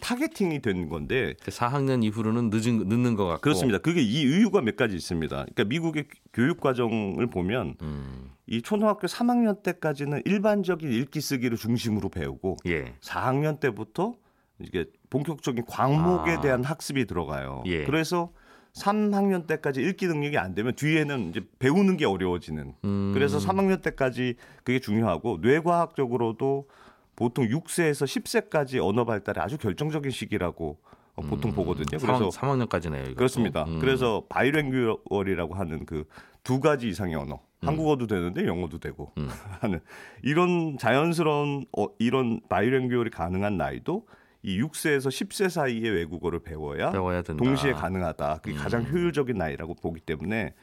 타겟팅이 0.00 0.60
된 0.60 0.88
건데 0.88 1.34
4학년 1.40 2.04
이후로는 2.04 2.50
늦은 2.50 2.88
늦는 2.88 3.14
것 3.14 3.26
같고. 3.26 3.40
그렇습니다. 3.40 3.78
그게 3.78 4.02
이 4.02 4.22
이유가 4.22 4.60
몇 4.60 4.76
가지 4.76 4.96
있습니다. 4.96 5.34
그러니까 5.34 5.64
미국의 5.64 6.06
교육 6.32 6.60
과정을 6.60 7.26
보면 7.28 7.76
음. 7.82 8.30
이 8.46 8.62
초등학교 8.62 9.06
3학년 9.06 9.62
때까지는 9.62 10.22
일반적인 10.24 10.90
읽기 10.90 11.20
쓰기를 11.20 11.56
중심으로 11.56 12.08
배우고 12.08 12.56
예. 12.66 12.94
4학년 13.00 13.60
때부터 13.60 14.16
이게 14.58 14.86
본격적인 15.08 15.64
과목에 15.66 16.32
아. 16.32 16.40
대한 16.40 16.64
학습이 16.64 17.06
들어가요. 17.06 17.62
예. 17.66 17.84
그래서 17.84 18.32
3학년 18.74 19.46
때까지 19.46 19.82
읽기 19.82 20.06
능력이 20.06 20.38
안 20.38 20.54
되면 20.54 20.74
뒤에는 20.74 21.30
이제 21.30 21.40
배우는 21.58 21.96
게 21.96 22.06
어려워지는. 22.06 22.74
음. 22.84 23.10
그래서 23.12 23.38
3학년 23.38 23.82
때까지 23.82 24.36
그게 24.64 24.78
중요하고 24.78 25.38
뇌과학적으로도 25.42 26.68
보통 27.16 27.46
6세에서 27.46 28.06
10세까지 28.06 28.82
언어 28.82 29.04
발달이 29.04 29.40
아주 29.40 29.58
결정적인 29.58 30.10
시기라고 30.10 30.78
어, 31.16 31.22
보통 31.22 31.52
보거든요. 31.52 31.98
그래서 31.98 32.30
3, 32.30 32.50
학 32.50 32.56
년까지네요 32.58 33.02
이것도. 33.02 33.16
그렇습니다. 33.16 33.64
음. 33.64 33.80
그래서 33.80 34.24
바이랭규얼이라고 34.28 35.54
하는 35.54 35.84
그 35.84 36.04
두 36.42 36.60
가지 36.60 36.88
이상의 36.88 37.14
언어, 37.14 37.40
한국어도 37.60 38.06
되는데 38.06 38.46
영어도 38.46 38.78
되고 38.78 39.12
음. 39.18 39.28
하는 39.60 39.80
이런 40.22 40.78
자연스러운 40.78 41.66
어, 41.76 41.86
이런 41.98 42.40
바이랭규얼이 42.48 43.10
가능한 43.10 43.56
나이도 43.56 44.06
이 44.42 44.60
6세에서 44.62 45.08
10세 45.08 45.48
사이의 45.50 45.90
외국어를 45.90 46.40
배워야 46.40 46.90
배워야. 46.90 47.22
동시에 47.22 47.72
가능하다. 47.72 48.38
그게 48.42 48.56
음. 48.56 48.58
가장 48.58 48.84
효율적인 48.86 49.36
나이라고 49.36 49.74
보기 49.74 50.00
때문에 50.00 50.54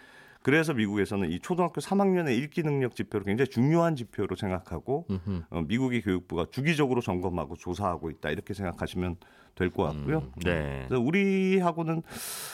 그래서 0.41 0.74
미국에서는 0.74 1.29
이 1.31 1.39
초등학교 1.39 1.81
3학년의 1.81 2.38
읽기 2.38 2.63
능력 2.63 2.96
지표를 2.96 3.25
굉장히 3.25 3.50
중요한 3.50 3.96
지표로 3.96 4.36
생각하고. 4.36 5.05
어, 5.50 5.62
미국의 5.67 6.01
교육부가 6.03 6.46
주기적으로 6.51 7.01
점검하고 7.01 7.55
조사하고 7.57 8.10
있다 8.10 8.29
이렇게 8.29 8.53
생각하시면 8.53 9.17
될 9.55 9.72
것 9.72 9.84
같고요. 9.84 10.19
음, 10.19 10.31
네. 10.46 10.86
그래서 10.88 11.01
우리하고는 11.03 12.03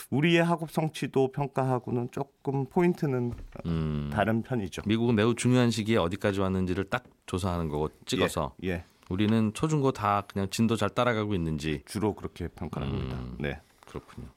우리의 0.09 0.43
학업 0.43 0.71
성취도 0.71 1.31
평가하고는 1.33 2.09
조금 2.11 2.65
포인트는 2.65 3.33
음. 3.65 4.09
다른 4.11 4.41
편이죠. 4.41 4.83
미국은 4.87 5.13
매우 5.15 5.35
중요한 5.35 5.69
시기에 5.69 5.97
어디까지 5.97 6.39
왔는지를 6.39 6.85
딱 6.85 7.03
조사하는 7.25 7.67
거고 7.67 7.89
찍어서 8.05 8.55
예, 8.63 8.69
예. 8.69 8.83
우리는 9.09 9.53
초중고 9.53 9.91
다 9.91 10.23
그냥 10.27 10.49
진도 10.49 10.75
잘 10.75 10.89
따라가고 10.89 11.33
있는지 11.33 11.81
주로 11.85 12.15
그렇게 12.15 12.47
평가합니다. 12.47 13.15
음. 13.15 13.35
네. 13.39 13.59
그렇군요. 13.85 14.27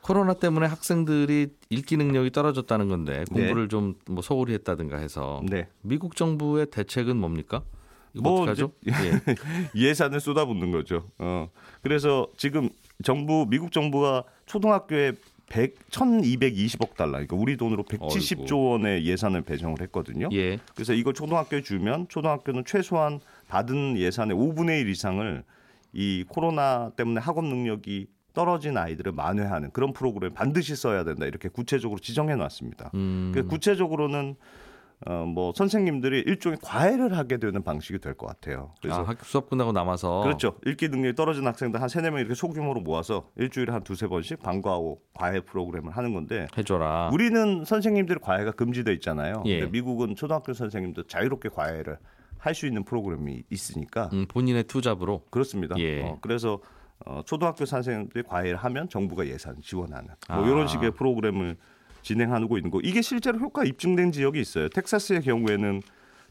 코로나 0.00 0.32
때문에 0.32 0.66
학생들이 0.66 1.48
읽기 1.68 1.98
능력이 1.98 2.30
떨어졌다는 2.30 2.88
건데 2.88 3.24
공부를 3.30 3.68
좀뭐 3.68 4.22
소홀히 4.22 4.54
했다든가 4.54 4.96
해서 4.96 5.42
네. 5.44 5.68
미국 5.82 6.16
정부의 6.16 6.70
대책은 6.70 7.16
뭡니까? 7.16 7.62
뭐 8.14 8.40
어떡하죠? 8.42 8.72
예. 8.86 8.92
예산을 9.78 10.20
쏟아붓는 10.20 10.70
거죠. 10.70 11.10
어. 11.18 11.50
그래서 11.82 12.26
지금 12.36 12.70
정부 13.04 13.46
미국 13.48 13.70
정부가 13.70 14.24
초등학교에 14.46 15.12
100, 15.50 15.90
1,220억 15.90 16.94
달러, 16.94 17.12
그러니까 17.12 17.36
우리 17.36 17.56
돈으로 17.56 17.84
170조 17.84 18.70
원의 18.70 19.06
예산을 19.06 19.42
배정을 19.42 19.80
했거든요. 19.82 20.28
예. 20.32 20.58
그래서 20.74 20.92
이걸 20.92 21.14
초등학교에 21.14 21.62
주면 21.62 22.06
초등학교는 22.08 22.64
최소한 22.66 23.20
받은 23.48 23.96
예산의 23.96 24.36
5분의 24.36 24.82
1 24.82 24.88
이상을 24.90 25.44
이 25.94 26.24
코로나 26.28 26.90
때문에 26.96 27.20
학업 27.20 27.44
능력이 27.44 28.08
떨어진 28.34 28.76
아이들을 28.76 29.12
만회하는 29.12 29.70
그런 29.72 29.92
프로그램 29.92 30.32
반드시 30.32 30.76
써야 30.76 31.02
된다 31.02 31.26
이렇게 31.26 31.48
구체적으로 31.48 31.98
지정해 31.98 32.36
놨습니다. 32.36 32.90
음. 32.94 33.32
그 33.34 33.46
구체적으로는 33.46 34.36
어, 35.06 35.24
뭐 35.24 35.52
선생님들이 35.54 36.20
일종의 36.26 36.58
과외를 36.62 37.16
하게 37.16 37.36
되는 37.38 37.62
방식이 37.62 37.98
될 38.00 38.14
것 38.14 38.26
같아요. 38.26 38.74
그래서 38.82 39.00
아, 39.00 39.04
학교 39.04 39.22
수업 39.24 39.48
끝나고 39.48 39.70
남아서 39.72 40.22
그렇죠. 40.22 40.54
읽기 40.66 40.88
능력이 40.88 41.14
떨어진 41.14 41.46
학생들 41.46 41.80
한 41.80 41.88
세네 41.88 42.10
명 42.10 42.18
이렇게 42.18 42.34
소규모로 42.34 42.80
모아서 42.80 43.28
일주일에 43.36 43.72
한 43.72 43.84
두세 43.84 44.08
번씩 44.08 44.42
방과후 44.42 44.98
과외 45.14 45.40
프로그램을 45.40 45.96
하는 45.96 46.14
건데 46.14 46.48
해줘라. 46.58 47.10
우리는 47.12 47.64
선생님들 47.64 48.18
과외가 48.18 48.50
금지돼 48.50 48.92
있잖아요. 48.94 49.42
예. 49.46 49.60
근데 49.60 49.70
미국은 49.72 50.16
초등학교 50.16 50.52
선생님도 50.52 51.04
자유롭게 51.04 51.50
과외를 51.50 51.98
할 52.38 52.54
수 52.54 52.66
있는 52.66 52.84
프로그램이 52.84 53.42
있으니까 53.50 54.10
음, 54.12 54.26
본인의 54.28 54.64
투잡으로. 54.64 55.24
그렇습니다. 55.30 55.76
예. 55.78 56.02
어, 56.02 56.18
그래서 56.20 56.60
어, 57.06 57.22
초등학교 57.24 57.64
선생님들이 57.64 58.24
과외를 58.24 58.56
하면 58.56 58.88
정부가 58.88 59.26
예산 59.28 59.56
지원하는 59.62 60.08
뭐 60.28 60.44
아. 60.44 60.48
이런 60.48 60.66
식의 60.66 60.92
프로그램을 60.92 61.56
진행하고 62.02 62.56
있는 62.58 62.70
거. 62.70 62.80
이게 62.82 63.02
실제로 63.02 63.38
효과 63.38 63.64
입증된 63.64 64.12
지역이 64.12 64.40
있어요. 64.40 64.68
텍사스의 64.68 65.22
경우에는 65.22 65.82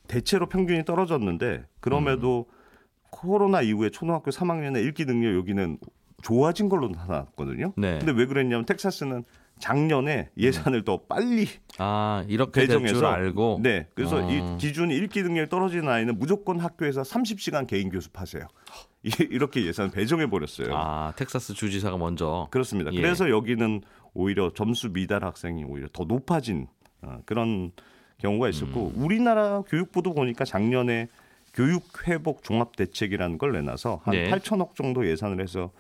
대체로 0.08 0.48
평균이 0.48 0.86
떨어졌는데 0.86 1.66
그럼에도 1.80 2.48
코로나 3.10 3.62
이후에 3.62 3.90
초등학교 3.90 4.32
3학년의 4.32 4.86
읽기 4.88 5.06
능력 5.06 5.36
여기는 5.36 5.78
좋아진 6.24 6.70
걸로 6.70 6.88
나타났거든요. 6.90 7.74
네. 7.78 8.00
근데 8.00 8.12
왜 8.12 8.26
그랬냐면 8.26 8.66
텍사스는 8.66 9.24
작년에 9.60 10.30
예산을 10.38 10.84
더 10.84 10.98
빨리 11.08 11.48
아 11.80 12.24
이렇게 12.28 12.62
배정해서 12.62 13.08
알고. 13.08 13.60
네. 13.64 13.88
그래서 13.96 14.18
어. 14.18 14.32
이 14.32 14.58
기준이 14.60 14.96
읽기 14.96 15.24
능력이 15.24 15.50
떨어진 15.50 15.88
아이는 15.88 16.18
무조건 16.20 16.60
학교에서 16.60 17.02
30시간 17.02 17.66
개인 17.66 17.90
교습하세요. 17.90 18.44
이- 19.04 19.10
이렇게 19.32 19.66
예산 19.66 19.90
배정해 19.90 20.30
버렸어요. 20.30 20.76
아 20.76 21.14
텍사스 21.16 21.54
주지사가 21.56 21.98
먼저. 21.98 22.48
그렇습니다. 22.52 22.94
예. 22.94 23.02
그래서 23.02 23.30
여기는 23.30 23.82
오히려 24.18 24.52
점수 24.52 24.92
미달 24.92 25.24
학생이 25.24 25.64
오히려 25.64 25.88
더 25.94 26.04
높아진 26.04 26.68
어, 27.04 27.20
그런 27.26 27.72
경우가 28.18 28.50
있었고 28.50 28.94
음. 28.96 29.04
우리나라 29.04 29.62
교육부도 29.62 30.16
보니까 30.16 30.44
작년에 30.44 31.08
교육 31.54 32.08
회복 32.08 32.44
종합 32.44 32.76
대책이라는 32.76 33.38
걸 33.38 33.54
내놔서 33.54 34.02
한 34.04 34.16
네. 34.16 34.30
8천억 34.32 34.76
정도 34.76 35.08
예산을 35.08 35.40
해서 35.40 35.72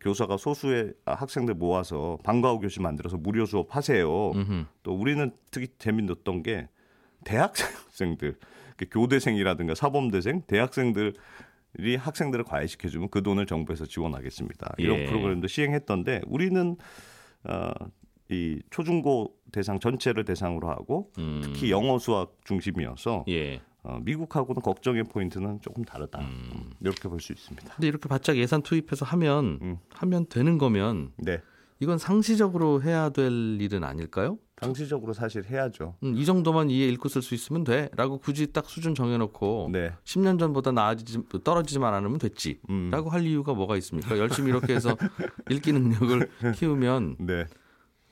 교사가 0.00 0.36
소수의 0.36 0.94
학생들 1.04 1.54
모아서 1.54 2.18
방과후 2.22 2.60
교실 2.60 2.82
만들어서 2.82 3.16
무료 3.16 3.44
수업 3.46 3.74
하세요. 3.74 4.30
음흠. 4.30 4.64
또 4.84 4.94
우리는 4.94 5.32
특히 5.50 5.66
재밌었던 5.78 6.44
게 6.44 6.68
대학생들 7.24 8.36
그 8.76 8.86
교대생이라든가 8.90 9.74
사범대생 9.74 10.42
대학생들이 10.46 11.14
학생들을 11.98 12.44
과외시켜주면 12.44 13.08
그 13.10 13.22
돈을 13.22 13.46
정부에서 13.46 13.86
지원하겠습니다. 13.86 14.74
이런 14.78 15.00
예. 15.00 15.04
프로그램도 15.06 15.48
시행했던데 15.48 16.22
우리는 16.26 16.76
어, 17.44 17.70
이 18.30 18.60
초중고 18.70 19.34
대상 19.52 19.78
전체를 19.78 20.24
대상으로 20.24 20.68
하고 20.70 21.10
음. 21.18 21.40
특히 21.42 21.70
영어 21.70 21.98
수학 21.98 22.34
중심이어서 22.44 23.24
예. 23.28 23.60
어, 23.82 23.98
미국하고는 24.02 24.62
걱정의 24.62 25.04
포인트는 25.04 25.60
조금 25.60 25.84
다르다 25.84 26.20
음. 26.20 26.70
이렇게 26.80 27.08
볼 27.08 27.20
수 27.20 27.32
있습니다. 27.32 27.74
근데 27.74 27.88
이렇게 27.88 28.08
바짝 28.08 28.36
예산 28.36 28.62
투입해서 28.62 29.04
하면 29.06 29.58
음. 29.60 29.78
하면 29.94 30.26
되는 30.28 30.56
거면 30.56 31.12
네, 31.16 31.40
이건 31.80 31.98
상시적으로 31.98 32.82
해야 32.82 33.10
될 33.10 33.60
일은 33.60 33.82
아닐까요? 33.84 34.38
상시적으로 34.62 35.12
사실 35.12 35.44
해야죠. 35.44 35.96
음, 36.04 36.14
이 36.16 36.24
정도만 36.24 36.70
이해 36.70 36.88
읽고 36.88 37.08
쓸 37.08 37.20
수 37.22 37.34
있으면 37.34 37.64
돼라고 37.64 38.18
굳이 38.18 38.52
딱 38.52 38.66
수준 38.66 38.94
정해놓고 38.94 39.70
네, 39.72 39.92
10년 40.04 40.38
전보다 40.38 40.72
나아지지 40.72 41.22
떨어지지만 41.42 41.92
않으면 41.94 42.18
됐지라고 42.18 42.68
음. 42.70 43.08
할 43.08 43.26
이유가 43.26 43.54
뭐가 43.54 43.76
있습니까? 43.78 44.16
열심히 44.18 44.50
이렇게 44.50 44.74
해서 44.74 44.96
읽기 45.50 45.72
능력을 45.72 46.30
키우면 46.56 47.16
네. 47.20 47.46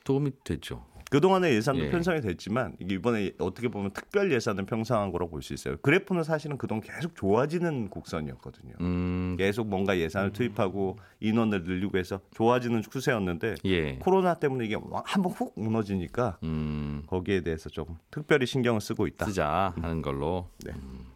도움이 0.04 0.32
되죠. 0.44 0.84
그동안의 1.10 1.54
예산도 1.54 1.86
예. 1.86 1.90
편성이 1.90 2.20
됐지만 2.20 2.76
이게 2.78 2.94
이번에 2.94 3.32
어떻게 3.40 3.68
보면 3.68 3.90
특별 3.90 4.32
예산을 4.32 4.64
편성한 4.64 5.10
거라고 5.10 5.32
볼수 5.32 5.52
있어요. 5.52 5.76
그래프는 5.78 6.22
사실은 6.22 6.56
그동안 6.56 6.82
계속 6.82 7.14
좋아지는 7.16 7.88
곡선이었거든요. 7.90 8.74
음, 8.80 9.34
계속 9.36 9.66
뭔가 9.68 9.98
예산을 9.98 10.32
투입하고 10.32 10.98
인원을 11.18 11.64
늘리고 11.64 11.98
해서 11.98 12.20
좋아지는 12.34 12.82
추세였는데 12.82 13.56
예. 13.64 13.96
코로나 13.96 14.34
때문에 14.34 14.64
이게 14.66 14.76
한번 15.04 15.32
훅 15.32 15.52
무너지니까 15.56 16.38
음, 16.44 17.02
거기에 17.08 17.40
대해서 17.42 17.68
조금 17.68 17.96
특별히 18.10 18.46
신경을 18.46 18.80
쓰고 18.80 19.06
있다. 19.08 19.26
쓰자 19.26 19.74
하는 19.80 20.02
걸로. 20.02 20.48
네. 20.64 20.72
음, 20.72 21.06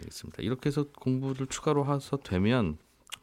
알겠습니다. 0.00 0.42
이렇게 0.42 0.68
해서 0.68 0.84
공부를 1.00 1.46
추가로 1.46 1.86
해서 1.94 2.18
되면 2.18 2.76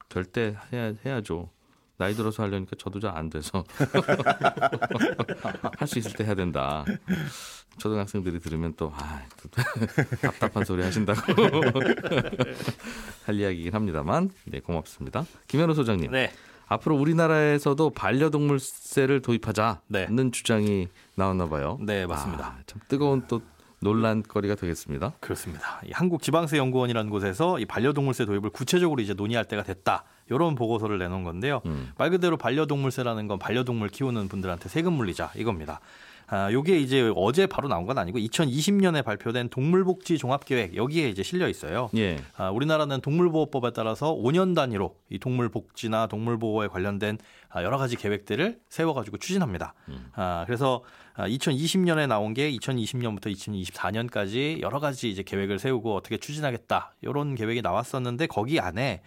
될 0.09 0.25
때 0.25 0.55
해야 0.73 0.93
해야죠. 1.05 1.49
나이 1.97 2.13
들어서 2.13 2.43
하려니까 2.43 2.75
저도 2.79 2.99
잘 2.99 3.11
안 3.15 3.29
돼서 3.29 3.63
할 5.77 5.87
수 5.87 5.99
있을 5.99 6.13
때 6.13 6.23
해야 6.25 6.35
된다. 6.35 6.85
초등학생들이 7.77 8.39
들으면 8.39 8.73
또 8.77 8.91
아, 8.95 9.21
또 9.41 9.49
답답한 10.21 10.65
소리 10.65 10.83
하신다고 10.83 11.33
할 13.25 13.35
이야기이긴 13.35 13.73
합니다만 13.73 14.29
네 14.45 14.59
고맙습니다. 14.59 15.25
김현우 15.47 15.73
소장님. 15.73 16.11
네. 16.11 16.31
앞으로 16.67 16.95
우리나라에서도 16.95 17.89
반려동물세를 17.89 19.21
도입하자는 19.21 19.77
네. 19.89 20.07
주장이 20.31 20.87
나왔나 21.15 21.49
봐요. 21.49 21.77
네, 21.81 22.05
맞습니다. 22.05 22.45
아, 22.45 22.57
참 22.65 22.79
뜨거운 22.87 23.25
또 23.27 23.41
논란거리가 23.81 24.55
되겠습니다. 24.55 25.13
그렇습니다. 25.19 25.81
이 25.85 25.91
한국지방세연구원이라는 25.91 27.09
곳에서 27.09 27.59
이 27.59 27.65
반려동물세 27.65 28.25
도입을 28.25 28.51
구체적으로 28.51 29.01
이제 29.01 29.13
논의할 29.13 29.43
때가 29.45 29.63
됐다. 29.63 30.05
이런 30.31 30.55
보고서를 30.55 30.97
내놓은 30.97 31.23
건데요. 31.23 31.61
음. 31.65 31.91
말 31.97 32.09
그대로 32.09 32.37
반려동물세라는 32.37 33.27
건 33.27 33.39
반려동물 33.39 33.89
키우는 33.89 34.27
분들한테 34.27 34.69
세금 34.69 34.93
물리자 34.93 35.31
이겁니다. 35.35 35.79
아, 36.31 36.49
요게 36.49 36.79
이제 36.79 37.11
어제 37.17 37.45
바로 37.45 37.67
나온 37.67 37.85
건 37.85 37.97
아니고 37.97 38.17
2020년에 38.17 39.03
발표된 39.03 39.49
동물복지 39.49 40.17
종합계획 40.17 40.77
여기에 40.77 41.09
이제 41.09 41.23
실려 41.23 41.49
있어요. 41.49 41.89
예. 41.97 42.19
아, 42.37 42.49
우리나라는 42.51 43.01
동물보호법에 43.01 43.71
따라서 43.71 44.15
5년 44.15 44.55
단위로 44.55 44.95
이 45.09 45.19
동물복지나 45.19 46.07
동물보호에 46.07 46.69
관련된 46.69 47.17
아, 47.49 47.63
여러 47.63 47.77
가지 47.77 47.97
계획들을 47.97 48.59
세워가지고 48.69 49.17
추진합니다. 49.17 49.73
아, 50.13 50.43
그래서 50.47 50.83
2020년에 51.17 52.07
나온 52.07 52.33
게 52.33 52.49
2020년부터 52.49 53.25
2024년까지 53.25 54.61
여러 54.61 54.79
가지 54.79 55.09
이제 55.09 55.23
계획을 55.23 55.59
세우고 55.59 55.93
어떻게 55.93 56.15
추진하겠다 56.15 56.93
이런 57.01 57.35
계획이 57.35 57.61
나왔었는데 57.61 58.27
거기 58.27 58.61
안에 58.61 58.83
에, 58.91 59.01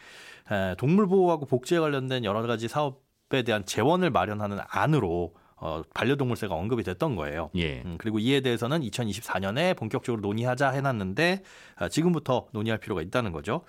동물 0.79 1.07
보호하고 1.07 1.47
복지에 1.47 1.79
관련된 1.79 2.25
여러 2.25 2.43
가지 2.43 2.69
사업에 2.69 3.43
대한 3.45 3.65
재원을 3.65 4.11
마련하는 4.11 4.59
안으로 4.69 5.35
어, 5.57 5.83
반려동물세가 5.95 6.55
언급이 6.55 6.83
됐던 6.83 7.17
거예요. 7.17 7.49
예. 7.55 7.81
음, 7.87 7.95
그리고 7.97 8.19
이에 8.19 8.41
대해서는 8.41 8.83
2024년에 8.83 9.75
본격적으로 9.77 10.21
논의하자 10.21 10.71
해놨는데 10.71 11.43
아, 11.77 11.89
지금부터 11.89 12.49
논의할 12.53 12.79
필요가 12.79 13.01
있다는 13.01 13.33
거죠. 13.33 13.63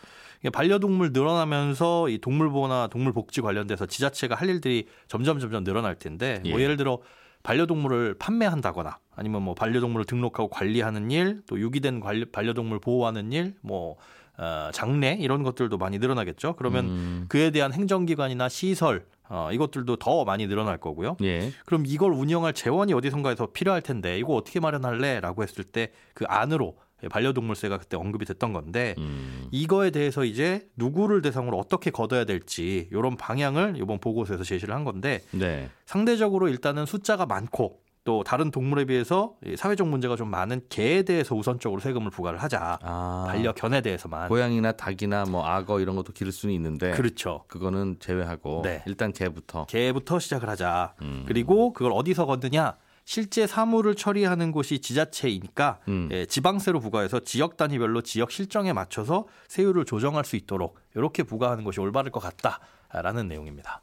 반려동물 0.52 1.12
늘어나면서 1.14 2.10
이 2.10 2.18
동물보호나 2.18 2.88
동물복지 2.88 3.40
관련돼서 3.42 3.86
지자체가 3.86 4.36
할 4.36 4.50
일들이 4.50 4.88
점점 5.08 5.40
점점 5.40 5.64
늘어날 5.64 5.96
텐데 5.96 6.42
뭐 6.50 6.60
예. 6.60 6.64
예를 6.64 6.76
들어 6.76 7.00
반려동물을 7.44 8.16
판매한다거나 8.18 8.98
아니면 9.16 9.44
뭐 9.44 9.54
반려동물을 9.54 10.06
등록하고 10.06 10.50
관리하는 10.50 11.12
일, 11.12 11.44
또 11.48 11.60
유기된 11.60 12.00
관리- 12.02 12.26
반려동물 12.26 12.80
보호하는 12.80 13.32
일, 13.32 13.54
뭐 13.62 13.96
어, 14.38 14.69
장례 14.74 15.17
이런 15.19 15.43
것들도 15.43 15.78
많이 15.78 16.00
늘어나겠죠. 16.00 16.56
그러면 16.58 16.86
음, 16.86 17.26
그에 17.30 17.52
대한 17.52 17.74
행정기관이나 17.74 18.50
시설 18.50 19.06
어, 19.28 19.50
이것들도 19.52 19.95
더 19.95 20.24
많이 20.24 20.45
늘어날 20.48 20.78
거고요. 20.78 21.17
예. 21.24 21.52
그럼 21.65 21.84
이걸 21.88 22.12
운영할 22.12 22.54
재원이 22.54 22.93
어디선가에서 22.93 23.48
필요할 23.54 23.82
텐데 23.82 24.19
이거 24.19 24.34
어떻게 24.36 24.60
마련할래?라고 24.60 25.43
했을 25.43 25.63
때 25.63 25.91
그 26.15 26.26
안으로 26.28 26.78
반려동물세가 27.10 27.78
그때 27.78 27.98
언급이 27.98 28.26
됐던 28.26 28.54
건데 28.54 28.95
음, 28.98 29.48
이거에 29.52 29.91
대해서 29.91 30.24
이제 30.24 30.67
누구를 30.76 31.21
대상으로 31.21 31.58
어떻게 31.58 31.91
걷어야 31.91 32.24
될지 32.24 32.88
이런 32.91 33.15
방향을 33.17 33.76
이번 33.78 34.00
보고서에서 34.00 34.43
제시를 34.43 34.74
한 34.74 34.86
건데 34.86 35.21
네. 35.32 35.69
상대적으로 35.86 36.48
일단은 36.48 36.86
숫자가 36.86 37.26
많고 37.26 37.82
또 38.06 38.24
다른 38.24 38.52
동물에 38.52 38.86
비해서 38.86 39.34
이 39.44 39.58
사회적 39.58 39.88
문제가 39.88 40.15
좀 40.15 40.30
많은 40.30 40.62
개에 40.70 41.02
대해서 41.02 41.36
우선적으로 41.36 41.82
세금을 41.82 42.12
부과를 42.12 42.41
하자 42.41 42.78
아, 42.82 43.26
반려견에 43.28 43.82
대해서만 43.82 44.30
고양이나 44.30 44.72
닭이나 44.74 45.26
뭐 45.26 45.44
악어 45.44 45.80
이런 45.80 45.96
것도 45.96 46.13
기를 46.13 46.32
수는 46.32 46.54
있는데 46.54 46.91
그렇죠. 46.91 47.44
그거는 47.48 47.98
제외하고 48.00 48.62
네. 48.63 48.84
일단 48.86 49.12
개부터. 49.12 49.65
개부터 49.65 50.20
시작을 50.20 50.48
하자. 50.48 50.94
음. 51.02 51.26
그리고 51.28 51.74
그걸 51.74 51.94
어디서 51.94 52.28
걷느냐? 52.28 52.78
실제 53.06 53.48
사무를 53.48 53.96
처리하는 53.96 54.52
곳이 54.52 54.80
지자체이니까 54.80 55.80
음. 55.88 56.10
예, 56.12 56.28
지방세로 56.28 56.80
부과해서 56.80 57.22
지역 57.22 57.58
단위별로 57.58 58.02
지역 58.02 58.32
실정에 58.32 58.72
맞춰서 58.72 59.26
세율을 59.48 59.86
조정할 59.86 60.26
수 60.26 60.36
있도록 60.36 60.78
이렇게 60.96 61.24
부과하는 61.24 61.63
것이 61.63 61.80
올바를 61.80 62.12
것 62.12 62.20
같다라는 62.20 63.28
내용입니다. 63.28 63.82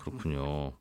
그렇군요. 0.00 0.72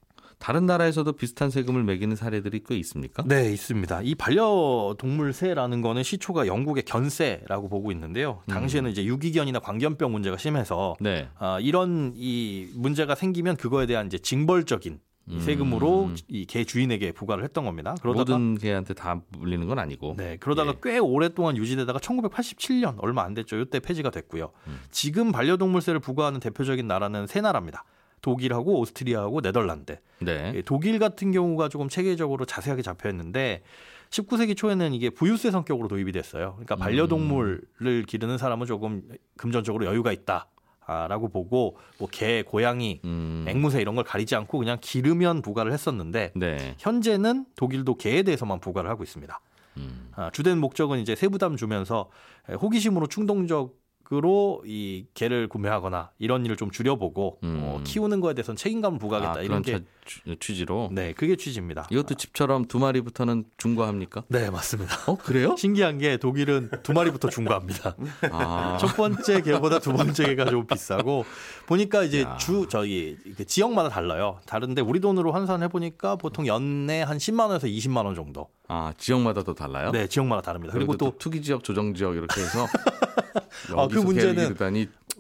다른 0.45 0.67
나라에서도 0.67 1.12
비슷한 1.13 1.49
세금을 1.49 1.84
매기는 1.84 2.15
사례들이 2.15 2.62
꽤 2.67 2.77
있습니까? 2.77 3.23
네, 3.25 3.51
있습니다. 3.51 4.01
이 4.03 4.13
반려동물세라는 4.13 5.81
거는 5.81 6.03
시초가 6.03 6.45
영국의 6.45 6.84
견세라고 6.84 7.67
보고 7.67 7.91
있는데요. 7.91 8.43
당시에는 8.47 8.91
이제 8.91 9.05
유기견이나 9.05 9.58
광견병 9.58 10.12
문제가 10.12 10.38
심해서 10.38 10.97
네. 10.99 11.29
아, 11.39 11.58
이런 11.60 12.13
이 12.15 12.69
문제가 12.75 13.15
생기면 13.15 13.55
그거에 13.55 13.88
대한 13.88 14.05
이제 14.05 14.19
징벌적인 14.19 14.99
이 15.27 15.39
세금으로 15.39 16.12
이개 16.27 16.63
주인에게 16.63 17.13
부과를 17.13 17.43
했던 17.43 17.65
겁니다. 17.65 17.95
그러다가 17.99 18.38
모든 18.38 18.55
개한테 18.60 18.93
다 18.93 19.19
물리는 19.39 19.67
건 19.67 19.79
아니고. 19.79 20.13
네, 20.15 20.38
그러다가 20.39 20.73
예. 20.73 20.79
꽤 20.84 20.97
오랫동안 20.99 21.58
유지되다가 21.58 21.97
1987년 21.97 22.97
얼마 22.99 23.23
안 23.23 23.34
됐죠. 23.34 23.58
이때 23.58 23.79
폐지가 23.79 24.12
됐고요. 24.12 24.51
지금 24.91 25.31
반려동물세를 25.31 26.01
부과하는 26.01 26.39
대표적인 26.39 26.88
나라는 26.88 27.25
세 27.25 27.41
나라입니다. 27.41 27.84
독일하고 28.25 28.79
오스트리아하고 28.79 29.41
네덜란드. 29.41 29.99
네. 30.19 30.53
예, 30.55 30.61
독일 30.63 30.97
같은 30.97 31.31
경우가 31.31 31.69
조금 31.69 31.89
체계적으로 31.89 32.45
자세하게 32.45 32.81
잡혀 32.81 33.07
있는데 33.09 33.61
19세기 34.09 34.57
초에는 34.57 34.93
이게 34.93 35.11
부유세 35.11 35.51
성격으로 35.51 35.88
도입이 35.88 36.11
됐어요. 36.11 36.53
그러니까 36.53 36.75
반려동물을 36.75 38.05
기르는 38.07 38.39
사람은 38.39 38.65
조금 38.65 39.03
금전적으로 39.38 39.85
여유가 39.85 40.11
있다. 40.11 40.47
아, 40.88 41.07
라고 41.07 41.29
보고 41.29 41.77
뭐 41.99 42.07
개, 42.11 42.41
고양이, 42.41 42.99
음. 43.05 43.45
앵무새 43.47 43.79
이런 43.81 43.93
걸 43.93 44.03
가리지 44.03 44.35
않고 44.35 44.57
그냥 44.57 44.79
기르면 44.81 45.43
부과를 45.43 45.71
했었는데 45.71 46.33
네. 46.35 46.75
현재는 46.79 47.45
독일도 47.55 47.95
개에 47.95 48.23
대해서만 48.23 48.59
부과를 48.59 48.89
하고 48.89 49.03
있습니다. 49.03 49.39
음. 49.77 50.09
아, 50.15 50.31
주된 50.31 50.57
목적은 50.59 50.99
이제 50.99 51.15
세부담 51.15 51.57
주면서 51.57 52.09
에, 52.49 52.53
호기심으로 52.55 53.07
충동적 53.07 53.75
으로 54.13 54.61
이 54.65 55.07
개를 55.15 55.47
구매하거나 55.47 56.11
이런 56.19 56.45
일을 56.45 56.55
좀 56.57 56.69
줄여보고 56.69 57.39
음. 57.43 57.59
어, 57.63 57.81
키우는 57.83 58.19
거에 58.21 58.35
대해서는 58.35 58.55
책임감을 58.55 58.99
부과하겠다 58.99 59.39
아, 59.39 59.41
이런 59.41 59.61
게 59.63 59.71
차- 59.79 59.83
취- 60.05 60.21
취지로. 60.39 60.89
네, 60.91 61.13
그게 61.13 61.35
취지입니다. 61.35 61.87
이것도 61.89 62.15
집처럼 62.15 62.65
두 62.65 62.79
마리부터는 62.79 63.45
중과합니까? 63.57 64.23
네, 64.27 64.49
맞습니다. 64.49 64.95
어 65.07 65.17
그래요? 65.17 65.55
신기한 65.59 65.97
게 65.97 66.17
독일은 66.17 66.69
두 66.83 66.93
마리부터 66.93 67.29
중과합니다. 67.29 67.95
아, 68.31 68.77
첫 68.81 68.95
번째 68.95 69.41
개보다 69.41 69.79
두 69.79 69.93
번째 69.93 70.25
개가 70.25 70.45
좀 70.45 70.65
비싸고 70.67 71.25
보니까 71.65 72.03
이제 72.03 72.21
야. 72.21 72.37
주 72.37 72.67
저기 72.69 73.17
그 73.35 73.45
지역마다 73.45 73.89
달라요. 73.89 74.39
다른데 74.45 74.81
우리 74.81 74.99
돈으로 74.99 75.31
환산해 75.31 75.67
보니까 75.69 76.15
보통 76.15 76.47
연내 76.47 77.01
한 77.01 77.17
10만 77.17 77.47
원에서 77.47 77.67
20만 77.67 78.05
원 78.05 78.15
정도. 78.15 78.47
아 78.67 78.93
지역마다 78.97 79.43
또 79.43 79.53
달라요? 79.53 79.91
네, 79.91 80.07
지역마다 80.07 80.41
다릅니다. 80.41 80.73
그리고 80.73 80.97
또또 80.97 81.17
투기 81.17 81.41
지역, 81.41 81.63
조정 81.63 81.93
지역 81.93 82.15
이렇게 82.15 82.41
해서 82.41 82.65
아, 83.75 83.87
그 83.87 83.99
문제는 83.99 84.55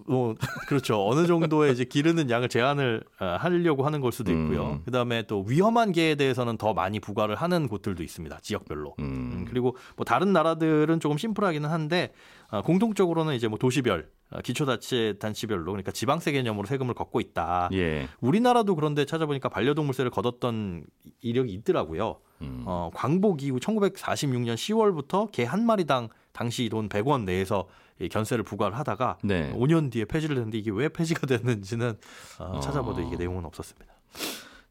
어, 0.07 0.33
그렇죠. 0.67 1.07
어느 1.07 1.25
정도의 1.27 1.73
이제 1.73 1.83
기르는 1.85 2.29
양을 2.29 2.49
제한을 2.49 3.03
어, 3.19 3.25
하려고 3.39 3.85
하는 3.85 4.01
걸 4.01 4.11
수도 4.11 4.31
있고요. 4.31 4.71
음. 4.73 4.81
그다음에 4.85 5.23
또 5.23 5.43
위험한 5.47 5.91
개에 5.91 6.15
대해서는 6.15 6.57
더 6.57 6.73
많이 6.73 6.99
부과를 6.99 7.35
하는 7.35 7.67
곳들도 7.67 8.03
있습니다. 8.03 8.39
지역별로. 8.41 8.95
음. 8.99 9.03
음, 9.05 9.45
그리고 9.49 9.75
뭐 9.95 10.05
다른 10.05 10.33
나라들은 10.33 10.99
조금 10.99 11.17
심플하기는 11.17 11.69
한데 11.69 12.11
어, 12.49 12.61
공통적으로는 12.61 13.33
이제 13.35 13.47
뭐 13.47 13.57
도시별, 13.57 14.09
어, 14.31 14.41
기초자치단체별로 14.41 15.65
그러니까 15.65 15.91
지방세 15.91 16.31
개념으로 16.31 16.67
세금을 16.67 16.93
걷고 16.93 17.19
있다. 17.19 17.69
예. 17.73 18.07
우리나라도 18.21 18.75
그런데 18.75 19.05
찾아보니까 19.05 19.49
반려동물세를 19.49 20.11
걷었던 20.11 20.85
이력이 21.21 21.51
있더라고요. 21.53 22.19
음. 22.41 22.63
어, 22.65 22.91
광복 22.93 23.41
이후 23.43 23.59
1946년 23.59 24.55
10월부터 24.55 25.31
개 25.31 25.45
한 25.45 25.65
마리당 25.65 26.09
당시 26.35 26.67
돈 26.67 26.89
100원 26.89 27.23
내에서 27.23 27.67
이 27.99 28.09
견세를 28.09 28.43
부과를 28.43 28.77
하다가 28.77 29.17
네. 29.23 29.53
5년 29.53 29.89
뒤에 29.89 30.03
폐지를 30.03 30.35
했는데 30.35 30.57
이게 30.57 30.69
왜 30.69 30.89
폐지가 30.89 31.25
됐는지는 31.27 31.97
어, 32.39 32.43
어. 32.43 32.59
찾아봐도 32.59 33.01
이게 33.01 33.15
내용은 33.15 33.45
없었습니다. 33.45 33.93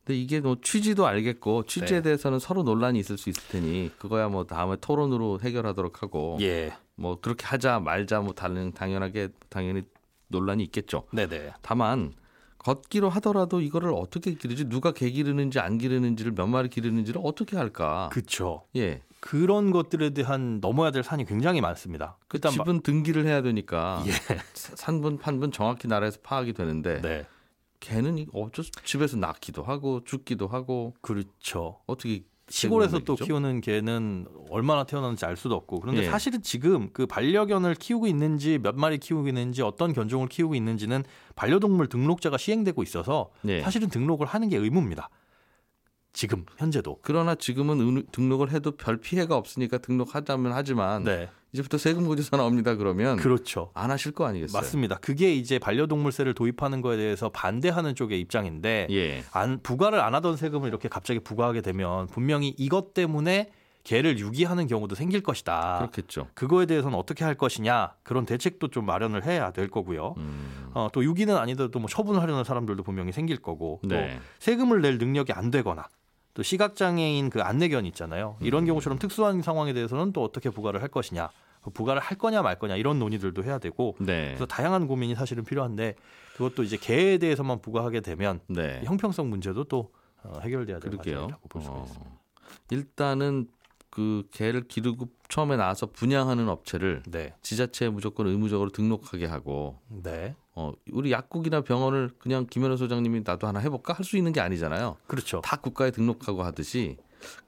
근데 0.05 0.21
이게 0.21 0.41
뭐 0.41 0.59
취지도 0.63 1.07
알겠고 1.07 1.65
취지에 1.65 1.99
네. 1.99 2.03
대해서는 2.03 2.39
서로 2.39 2.63
논란이 2.63 2.99
있을 2.99 3.17
수 3.17 3.31
있을 3.31 3.43
테니 3.49 3.93
그거야 3.99 4.29
뭐 4.29 4.45
다음에 4.45 4.77
토론으로 4.77 5.41
해결하도록 5.41 6.03
하고 6.03 6.37
예, 6.43 6.75
뭐 6.97 7.19
그렇게 7.19 7.47
하자 7.47 7.81
말자 7.81 8.21
뭐 8.21 8.35
다른 8.35 8.73
당연하게 8.73 9.29
당연히 9.49 9.85
논란이 10.29 10.63
있겠죠. 10.65 11.05
네네. 11.13 11.55
다만 11.63 12.13
걷기로 12.59 13.09
하더라도 13.09 13.63
이거를 13.63 13.93
어떻게 13.95 14.35
기르지 14.35 14.69
누가 14.69 14.93
개 14.93 15.09
기르는지 15.11 15.61
안 15.61 15.79
기르는지를 15.79 16.33
몇 16.33 16.47
마리 16.47 16.69
기르는지를 16.69 17.23
어떻게 17.25 17.57
할까? 17.57 18.11
그쵸. 18.13 18.65
예. 18.77 19.01
그런 19.25 19.71
것들에 19.71 20.11
대한 20.11 20.61
넘어야 20.61 20.91
될 20.91 21.03
산이 21.03 21.25
굉장히 21.25 21.63
많습니다. 21.63 22.19
그 22.29 22.37
일단 22.37 22.51
마- 22.59 22.63
집은 22.63 22.81
등기를 22.83 23.25
해야 23.25 23.41
되니까 23.41 24.05
예. 24.07 24.11
산분 24.53 25.17
판분 25.17 25.51
정확히 25.51 25.89
나라에서 25.89 26.19
파악이 26.23 26.53
되는데 26.53 27.01
네, 27.01 27.25
개는 27.81 28.19
이- 28.19 28.27
어쩔 28.35 28.63
수 28.67 28.71
집에서 28.85 29.17
낳기도 29.17 29.63
하고 29.63 30.05
죽기도 30.05 30.47
하고 30.47 30.93
그렇죠. 31.01 31.79
어떻게 31.87 32.23
시골에서 32.51 32.99
또? 32.99 33.15
키우는 33.15 33.63
개는 33.63 34.27
얼마나 34.51 34.85
태어났는지 34.85 35.25
알 35.25 35.39
수도 35.39 35.55
없고 35.55 35.81
그런데 35.81 36.03
예. 36.03 36.11
사실은 36.11 36.43
지금 36.43 36.91
그 36.93 37.07
반려견을 37.07 37.77
키우고 37.77 38.07
있는지 38.07 38.59
몇 38.63 38.75
마리 38.75 38.99
키우고 38.99 39.27
있는지 39.29 39.63
어떤 39.63 39.95
견종을 39.95 40.29
키우고 40.29 40.55
있는지는 40.55 41.03
반려동물 41.35 41.87
등록제가 41.87 42.37
시행되고 42.37 42.83
있어서 42.83 43.31
예. 43.47 43.63
사실은 43.63 43.89
등록을 43.89 44.27
하는 44.27 44.51
게 44.51 44.59
의무입니다. 44.59 45.09
지금 46.15 46.47
현재도. 46.57 47.01
그러나 47.03 47.35
지금은 47.35 47.81
은- 47.81 48.07
등록을 48.13 48.51
해도 48.53 48.71
별 48.71 48.97
피해가 48.97 49.37
없으니까 49.37 49.79
등록하자면 49.79 50.53
하지만 50.53 51.03
네, 51.05 51.29
이제부터 51.53 51.77
세금 51.77 52.07
고지서 52.07 52.37
나옵니다 52.37 52.77
그러면 52.77 53.17
그렇죠. 53.17 53.71
안 53.75 53.91
하실 53.91 54.13
거 54.13 54.25
아니겠어요? 54.25 54.59
맞습니다. 54.59 54.97
그게 54.99 55.35
이제 55.35 55.59
반려동물세를 55.59 56.33
도입하는 56.35 56.81
거에 56.81 56.97
대해서 56.97 57.29
반대하는 57.29 57.95
쪽의 57.95 58.19
입장인데 58.21 58.87
예. 58.91 59.25
안 59.33 59.59
부과를 59.63 60.01
안 60.01 60.15
하던 60.15 60.37
세금을 60.37 60.69
이렇게 60.69 60.89
갑자기 60.89 61.19
부과하게 61.21 61.61
되면 61.61 62.07
분명히 62.07 62.55
이것 62.57 62.95
때문에 62.95 63.51
개를 63.83 64.19
유기하는 64.19 64.67
경우도 64.67 64.95
생길 64.95 65.21
것이다. 65.21 65.77
그렇겠죠. 65.81 66.29
그거에 66.35 66.65
대해서는 66.65 66.97
어떻게 66.97 67.23
할 67.23 67.35
것이냐 67.35 67.93
그런 68.03 68.25
대책도 68.25 68.69
좀 68.69 68.87
마련을 68.87 69.27
해야 69.27 69.51
될 69.51 69.69
거고요. 69.69 70.15
음. 70.17 70.71
어, 70.73 70.89
또 70.93 71.05
유기는 71.05 71.37
아니더라도 71.37 71.81
뭐 71.81 71.89
처분하려는 71.89 72.45
사람들도 72.45 72.83
분명히 72.83 73.13
생길 73.13 73.37
거고 73.43 73.81
네. 73.83 74.15
또 74.15 74.21
세금을 74.39 74.81
낼 74.81 74.97
능력이 74.97 75.33
안 75.35 75.51
되거나 75.51 75.85
또 76.35 76.43
시각장애인 76.43 77.31
그 77.31 77.41
안내견 77.43 77.87
있잖아요. 77.87 78.37
이런 78.41 78.65
음. 78.65 78.67
경우처럼 78.67 78.99
특수한 78.99 79.41
상황에 79.41 79.73
대해서는 79.73 80.13
또 80.13 80.23
어떻게 80.23 80.51
부과를 80.51 80.83
할 80.83 80.89
것이냐, 80.89 81.31
그 81.63 81.71
부과를 81.71 82.03
할 82.03 82.19
거냐 82.19 82.43
말 82.43 82.59
거냐 82.59 82.77
이런 82.77 82.99
논의들도 82.99 83.43
해야 83.45 83.59
되고 83.59 83.97
네. 84.01 84.27
그래서 84.27 84.45
다양한 84.45 84.87
고민이 84.87 85.15
사실은 85.15 85.45
필요한데 85.45 85.95
그것도 86.37 86.65
이제 86.65 86.77
개에 86.77 87.19
대해서만 87.19 87.61
부과하게 87.61 88.01
되면 88.01 88.41
네. 88.49 88.83
형평성 88.85 89.31
문제도 89.31 89.65
또 89.65 89.93
어, 90.25 90.41
해결돼야 90.41 90.81
될. 90.81 90.97
과정이라고 90.97 91.49
볼 91.49 91.63
수가 91.63 91.75
어. 91.75 91.85
있습니다. 91.85 92.11
일단은 92.71 93.49
그 93.91 94.25
개를 94.33 94.67
기르고 94.67 95.07
처음에 95.29 95.57
나와서 95.57 95.87
분양하는 95.87 96.49
업체를 96.49 97.03
네, 97.07 97.33
지자체에 97.43 97.91
무조건 97.91 98.27
의무적으로 98.27 98.71
등록하게 98.71 99.27
하고 99.27 99.79
네, 99.89 100.35
어 100.57 100.73
우리 100.93 101.11
약국이나 101.13 101.63
병원을 101.63 102.11
그냥 102.19 102.47
김현우 102.49 102.77
소장님이 102.77 103.23
나도 103.25 103.47
하나 103.47 103.59
해볼까 103.61 103.93
할 103.95 104.05
수 104.05 104.17
있는 104.17 104.33
게 104.33 104.41
아니잖아요. 104.41 104.97
그렇죠. 105.07 105.41
다 105.43 105.57
국가에 105.57 105.91
등록하고 105.91 106.43
하듯이 106.45 106.97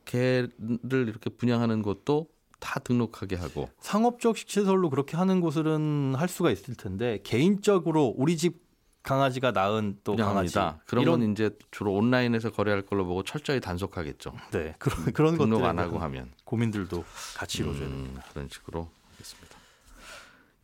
개를 0.05 0.51
이렇게 0.91 1.31
분양하는 1.31 1.83
곳도 1.83 2.29
다 2.59 2.81
등록하게 2.81 3.37
하고 3.37 3.69
상업적 3.81 4.37
시설로 4.39 4.89
그렇게 4.91 5.17
하는 5.17 5.41
곳은 5.41 6.15
할 6.17 6.29
수가 6.29 6.51
있을 6.51 6.75
텐데 6.75 7.21
개인적으로 7.23 8.15
우리 8.17 8.37
집 8.37 8.65
강아지가 9.03 9.53
낳은 9.53 9.99
또 10.03 10.17
강아지 10.17 10.53
분양합니다. 10.55 10.83
그런 10.87 11.03
이런 11.03 11.21
건 11.21 11.31
이제 11.31 11.51
주로 11.71 11.93
온라인에서 11.95 12.51
거래할 12.51 12.83
걸로 12.83 13.07
보고 13.07 13.23
철저히 13.23 13.61
단속하겠죠. 13.61 14.33
네 14.51 14.75
그런 14.79 15.13
그런 15.13 15.39
등록 15.39 15.59
것들 15.61 15.65
안 15.69 15.79
하고 15.79 15.99
하면 15.99 16.33
고민들도 16.45 17.05
같이 17.37 17.59
이루어져야 17.63 17.87
음, 17.87 17.93
됩니다. 17.93 18.25
그런 18.33 18.49
식으로. 18.51 18.89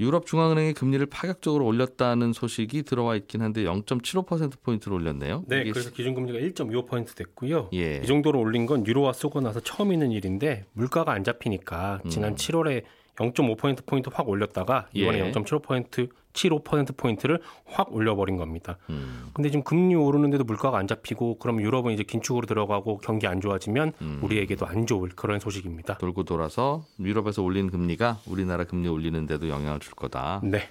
유럽 0.02 0.26
중앙은행이 0.26 0.74
금리를 0.74 1.06
파격적으로 1.06 1.64
올렸다는 1.64 2.32
소식이 2.32 2.82
들어와 2.82 3.16
있긴 3.16 3.40
한데 3.40 3.62
0.75% 3.64 4.60
포인트를 4.62 4.96
올렸네요. 4.96 5.44
네, 5.46 5.64
그래서 5.64 5.90
기준 5.90 6.14
금리가 6.14 6.38
1.25% 6.38 7.14
됐고요. 7.16 7.70
예. 7.74 8.00
이 8.02 8.06
정도로 8.06 8.40
올린 8.40 8.66
건 8.66 8.86
유로화 8.86 9.12
쓰고 9.12 9.40
나서 9.40 9.60
처음 9.60 9.92
있는 9.92 10.10
일인데 10.10 10.66
물가가 10.72 11.12
안 11.12 11.24
잡히니까 11.24 12.02
지난 12.08 12.34
7월에 12.34 12.82
0.5% 13.16 13.86
포인트 13.86 14.10
확 14.12 14.28
올렸다가 14.28 14.88
이번에 14.92 15.18
예. 15.18 15.32
0.75% 15.32 16.10
75% 16.32 16.96
포인트를 16.96 17.40
확 17.66 17.92
올려버린 17.94 18.36
겁니다. 18.36 18.78
음, 18.90 19.28
근데 19.34 19.50
지금 19.50 19.62
금리 19.62 19.94
오르는데도 19.94 20.44
물가가 20.44 20.78
안 20.78 20.86
잡히고 20.86 21.38
그럼 21.38 21.60
유럽은 21.60 21.92
이제 21.92 22.02
긴축으로 22.02 22.46
들어가고 22.46 22.98
경기 22.98 23.26
안 23.26 23.40
좋아지면 23.40 23.92
음. 24.00 24.20
우리에게도 24.22 24.66
안 24.66 24.86
좋을 24.86 25.10
그런 25.10 25.40
소식입니다. 25.40 25.98
돌고 25.98 26.24
돌아서 26.24 26.84
유럽에서 26.98 27.42
올린 27.42 27.70
금리가 27.70 28.20
우리나라 28.26 28.64
금리 28.64 28.88
올리는데도 28.88 29.48
영향을 29.48 29.80
줄 29.80 29.94
거다. 29.94 30.40
네. 30.42 30.68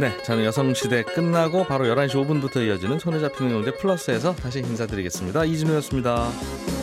네, 0.00 0.20
저는 0.24 0.44
여성시대 0.44 1.04
끝나고 1.04 1.64
바로 1.64 1.84
11시 1.84 2.10
5분부터 2.14 2.66
이어지는 2.66 2.98
손에 2.98 3.20
잡히는 3.20 3.52
영대 3.52 3.72
플러스에서 3.74 4.34
다시 4.34 4.58
인사드리겠습니다. 4.58 5.44
이진우였습니다. 5.44 6.81